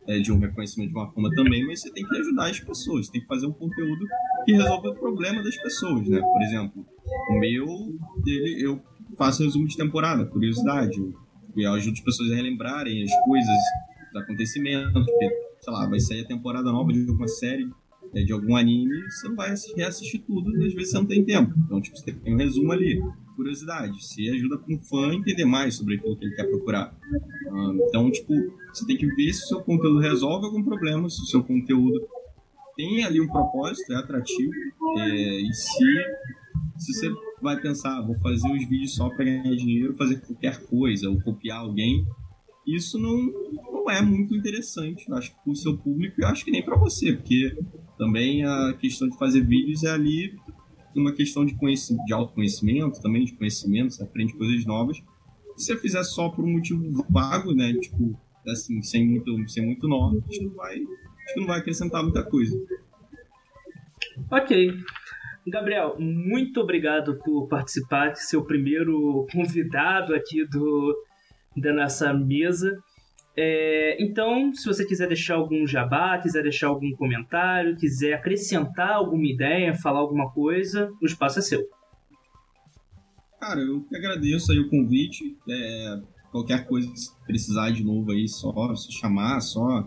é, 0.07 0.18
de 0.18 0.31
um 0.31 0.38
reconhecimento 0.38 0.90
de 0.90 0.96
uma 0.96 1.09
forma 1.09 1.31
também, 1.31 1.66
mas 1.66 1.81
você 1.81 1.90
tem 1.90 2.05
que 2.05 2.16
ajudar 2.16 2.50
as 2.50 2.61
pessoas, 2.61 3.09
tem 3.09 3.20
que 3.20 3.27
fazer 3.27 3.46
um 3.46 3.53
conteúdo 3.53 4.07
que 4.44 4.52
resolva 4.52 4.88
o 4.88 4.94
problema 4.94 5.42
das 5.42 5.57
pessoas, 5.57 6.09
né? 6.09 6.20
Por 6.20 6.42
exemplo, 6.42 6.87
o 7.30 7.38
meu, 7.38 7.66
ele, 8.26 8.62
eu 8.64 8.80
faço 9.16 9.42
resumo 9.42 9.66
de 9.66 9.76
temporada, 9.76 10.24
curiosidade, 10.26 11.00
eu 11.57 11.72
ajudo 11.72 11.94
as 11.94 12.00
pessoas 12.00 12.33
a 12.33 12.35
relembrarem 12.35 13.02
as 13.02 13.24
coisas, 13.24 13.57
os 14.12 14.22
acontecimentos, 14.22 14.92
porque, 14.92 15.28
sei 15.61 15.72
lá, 15.72 15.88
vai 15.88 16.00
sair 16.00 16.20
a 16.20 16.26
temporada 16.26 16.70
nova 16.72 16.92
de 16.92 17.00
alguma 17.00 17.28
série, 17.28 17.68
é, 18.14 18.22
de 18.22 18.33
algum 18.33 18.57
anime, 18.57 19.02
você 19.11 19.28
não 19.28 19.37
vai 19.37 19.54
reassistir 19.76 20.22
tudo, 20.22 20.50
às 20.50 20.74
vezes 20.74 20.90
você 20.90 20.98
não 20.98 21.07
tem 21.07 21.24
tempo. 21.24 21.52
Então, 21.64 21.80
tipo, 21.80 21.96
você 21.96 22.12
tem 22.12 22.35
um 22.35 22.37
resumo 22.37 22.72
ali 22.72 23.00
curiosidade. 23.35 24.02
Você 24.02 24.28
ajuda 24.30 24.59
com 24.59 24.74
um 24.74 24.78
fã 24.78 25.11
a 25.11 25.14
entender 25.14 25.44
mais 25.44 25.74
sobre 25.74 25.96
aquilo 25.96 26.16
que 26.16 26.24
ele 26.24 26.35
quer 26.35 26.44
procurar. 26.44 26.96
então, 27.88 28.11
tipo, 28.11 28.33
você 28.72 28.87
tem 28.87 28.96
que 28.96 29.07
ver 29.07 29.33
se 29.33 29.44
o 29.44 29.48
seu 29.48 29.61
conteúdo 29.61 29.98
resolve 29.98 30.46
algum 30.46 30.62
problema, 30.62 31.09
se 31.11 31.20
o 31.22 31.26
seu 31.26 31.42
conteúdo 31.42 32.07
tem 32.76 33.04
ali 33.04 33.20
um 33.20 33.28
propósito, 33.28 33.92
é 33.92 33.96
atrativo. 33.96 34.52
É, 34.98 35.40
e 35.40 35.52
se, 35.52 35.84
se 36.78 36.92
você 36.92 37.10
vai 37.42 37.60
pensar, 37.60 37.98
ah, 37.98 38.02
vou 38.02 38.16
fazer 38.16 38.50
os 38.50 38.68
vídeos 38.68 38.94
só 38.94 39.08
para 39.08 39.24
ganhar 39.24 39.54
dinheiro, 39.56 39.94
fazer 39.94 40.20
qualquer 40.20 40.64
coisa, 40.66 41.08
ou 41.08 41.20
copiar 41.20 41.58
alguém, 41.58 42.06
isso 42.66 42.98
não, 42.98 43.16
não 43.72 43.90
é 43.90 44.00
muito 44.00 44.34
interessante, 44.34 45.12
acho 45.12 45.30
que 45.30 45.37
para 45.42 45.52
o 45.52 45.56
seu 45.56 45.76
público 45.76 46.20
e 46.20 46.24
acho 46.24 46.44
que 46.44 46.50
nem 46.50 46.64
para 46.64 46.78
você, 46.78 47.12
porque 47.12 47.54
também 47.98 48.44
a 48.44 48.74
questão 48.78 49.08
de 49.08 49.18
fazer 49.18 49.42
vídeos 49.42 49.84
é 49.84 49.90
ali 49.90 50.34
uma 50.96 51.12
questão 51.12 51.44
de, 51.44 51.54
de 51.54 52.12
autoconhecimento, 52.12 53.02
também 53.02 53.24
de 53.24 53.34
conhecimento, 53.34 53.94
você 53.94 54.02
aprende 54.02 54.32
coisas 54.34 54.64
novas. 54.64 54.96
Se 55.56 55.66
você 55.66 55.76
fizer 55.76 56.02
só 56.04 56.28
por 56.28 56.44
um 56.44 56.52
motivo 56.52 57.04
vago, 57.10 57.52
né, 57.52 57.72
tipo, 57.74 58.18
assim, 58.48 58.80
sem 58.82 59.06
muito, 59.06 59.48
sem 59.48 59.64
muito 59.64 59.80
que 60.28 60.44
não 60.44 60.54
vai, 60.54 60.80
acho 61.24 61.34
que 61.34 61.40
não 61.40 61.46
vai 61.46 61.58
acrescentar 61.58 62.02
muita 62.02 62.22
coisa. 62.22 62.56
Ok. 64.30 64.72
Gabriel, 65.46 65.96
muito 65.98 66.60
obrigado 66.60 67.18
por 67.18 67.48
participar, 67.48 68.14
ser 68.16 68.37
o 68.38 68.44
primeiro 68.44 69.26
convidado 69.30 70.14
aqui 70.14 70.46
do, 70.46 70.96
da 71.56 71.72
nossa 71.72 72.14
mesa. 72.14 72.78
É, 73.37 74.02
então, 74.02 74.54
se 74.54 74.64
você 74.66 74.87
quiser 74.87 75.08
deixar 75.08 75.34
algum 75.34 75.66
jabá, 75.66 76.18
quiser 76.18 76.42
deixar 76.42 76.68
algum 76.68 76.90
comentário, 76.92 77.76
quiser 77.76 78.14
acrescentar 78.14 78.92
alguma 78.92 79.26
ideia, 79.26 79.74
falar 79.74 79.98
alguma 79.98 80.30
coisa, 80.30 80.90
o 81.02 81.06
espaço 81.06 81.40
é 81.40 81.42
seu. 81.42 81.68
Cara, 83.40 83.60
eu 83.60 83.82
que 83.82 83.96
agradeço 83.96 84.52
aí 84.52 84.58
o 84.58 84.70
convite. 84.70 85.37
É, 85.50 86.00
qualquer 86.30 86.66
coisa 86.66 86.88
que 86.88 87.26
precisar 87.26 87.70
de 87.70 87.84
novo 87.84 88.12
aí, 88.12 88.26
só, 88.28 88.52
só 88.74 88.90
chamar, 88.90 89.40
só 89.40 89.87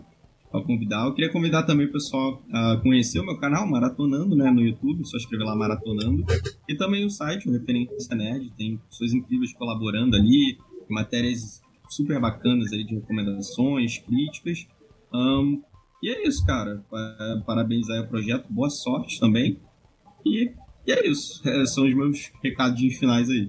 para 0.51 0.63
convidar. 0.63 1.05
Eu 1.05 1.13
queria 1.13 1.31
convidar 1.31 1.63
também 1.63 1.87
o 1.87 1.91
pessoal 1.91 2.41
a 2.51 2.77
conhecer 2.77 3.19
o 3.19 3.25
meu 3.25 3.37
canal, 3.37 3.67
Maratonando, 3.67 4.35
né, 4.35 4.49
no 4.49 4.61
YouTube, 4.61 5.05
só 5.05 5.17
escrever 5.17 5.43
lá 5.43 5.55
Maratonando. 5.55 6.23
E 6.67 6.75
também 6.75 7.05
o 7.05 7.09
site, 7.09 7.49
o 7.49 7.51
Referência 7.51 8.15
Nerd, 8.15 8.51
tem 8.57 8.77
pessoas 8.89 9.13
incríveis 9.13 9.53
colaborando 9.53 10.15
ali, 10.15 10.57
matérias 10.89 11.61
super 11.89 12.19
bacanas 12.19 12.71
aí 12.71 12.83
de 12.83 12.95
recomendações, 12.95 13.97
críticas. 13.99 14.67
Um, 15.13 15.61
e 16.01 16.09
é 16.09 16.27
isso, 16.27 16.45
cara. 16.45 16.83
Parabéns 17.45 17.89
aí 17.89 17.99
ao 17.99 18.07
projeto, 18.07 18.45
boa 18.49 18.69
sorte 18.69 19.19
também. 19.19 19.59
E, 20.25 20.51
e 20.85 20.91
é 20.91 21.07
isso. 21.07 21.47
É, 21.47 21.65
são 21.65 21.85
os 21.85 21.93
meus 21.93 22.31
recadinhos 22.43 22.97
finais 22.97 23.29
aí. 23.29 23.47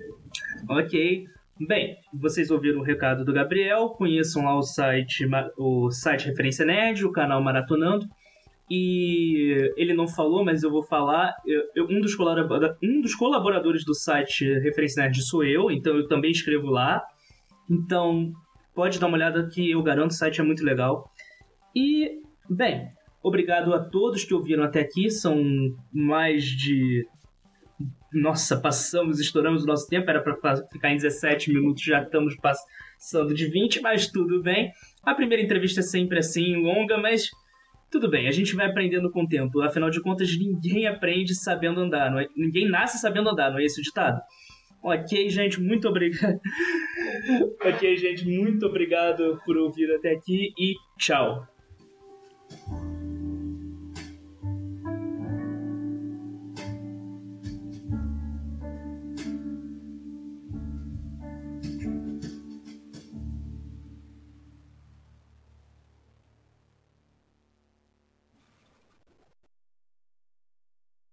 Ok. 0.68 1.26
Bem, 1.60 1.96
vocês 2.14 2.52
ouviram 2.52 2.78
o 2.78 2.84
recado 2.84 3.24
do 3.24 3.32
Gabriel, 3.32 3.88
conheçam 3.88 4.44
lá 4.44 4.56
o 4.56 4.62
site, 4.62 5.28
o 5.56 5.90
site 5.90 6.26
Referência 6.26 6.64
Nerd, 6.64 7.04
o 7.04 7.10
canal 7.10 7.42
Maratonando. 7.42 8.06
E 8.70 9.72
ele 9.76 9.92
não 9.92 10.06
falou, 10.06 10.44
mas 10.44 10.62
eu 10.62 10.70
vou 10.70 10.84
falar. 10.84 11.34
Eu, 11.44 11.62
eu, 11.74 11.84
um, 11.86 12.00
dos 12.00 12.16
um 12.80 13.00
dos 13.00 13.14
colaboradores 13.16 13.84
do 13.84 13.92
site 13.92 14.44
Referência 14.60 15.02
Nerd 15.02 15.20
sou 15.22 15.42
eu, 15.42 15.68
então 15.68 15.96
eu 15.96 16.06
também 16.06 16.30
escrevo 16.30 16.68
lá. 16.68 17.02
Então, 17.68 18.32
pode 18.72 19.00
dar 19.00 19.08
uma 19.08 19.16
olhada 19.16 19.48
que 19.48 19.68
eu 19.68 19.82
garanto, 19.82 20.12
o 20.12 20.14
site 20.14 20.40
é 20.40 20.44
muito 20.44 20.64
legal. 20.64 21.10
E, 21.74 22.20
bem, 22.48 22.88
obrigado 23.20 23.74
a 23.74 23.80
todos 23.80 24.24
que 24.24 24.32
ouviram 24.32 24.62
até 24.62 24.80
aqui. 24.80 25.10
São 25.10 25.42
mais 25.92 26.44
de 26.44 27.04
nossa, 28.12 28.58
passamos, 28.58 29.20
estouramos 29.20 29.64
o 29.64 29.66
nosso 29.66 29.86
tempo, 29.88 30.08
era 30.08 30.22
para 30.22 30.56
ficar 30.70 30.90
em 30.90 30.96
17 30.96 31.52
minutos, 31.52 31.82
já 31.82 32.02
estamos 32.02 32.36
passando 32.36 33.34
de 33.34 33.46
20, 33.46 33.80
mas 33.80 34.06
tudo 34.10 34.42
bem. 34.42 34.72
A 35.02 35.14
primeira 35.14 35.42
entrevista 35.42 35.80
é 35.80 35.82
sempre 35.82 36.18
assim, 36.18 36.56
longa, 36.56 36.96
mas 36.96 37.30
tudo 37.90 38.10
bem, 38.10 38.28
a 38.28 38.32
gente 38.32 38.54
vai 38.54 38.66
aprendendo 38.66 39.10
com 39.10 39.22
o 39.22 39.28
tempo. 39.28 39.60
Afinal 39.62 39.90
de 39.90 40.00
contas, 40.00 40.36
ninguém 40.36 40.86
aprende 40.86 41.34
sabendo 41.34 41.80
andar, 41.80 42.22
é? 42.22 42.28
ninguém 42.36 42.68
nasce 42.68 42.98
sabendo 42.98 43.30
andar, 43.30 43.50
não 43.50 43.58
é 43.58 43.64
esse 43.64 43.80
o 43.80 43.84
ditado? 43.84 44.20
Ok, 44.82 45.28
gente, 45.28 45.60
muito 45.60 45.88
obrigado. 45.88 46.40
ok, 47.62 47.96
gente, 47.96 48.26
muito 48.26 48.66
obrigado 48.66 49.40
por 49.44 49.56
ouvir 49.56 49.92
até 49.94 50.12
aqui 50.12 50.52
e 50.58 50.74
tchau. 50.96 51.46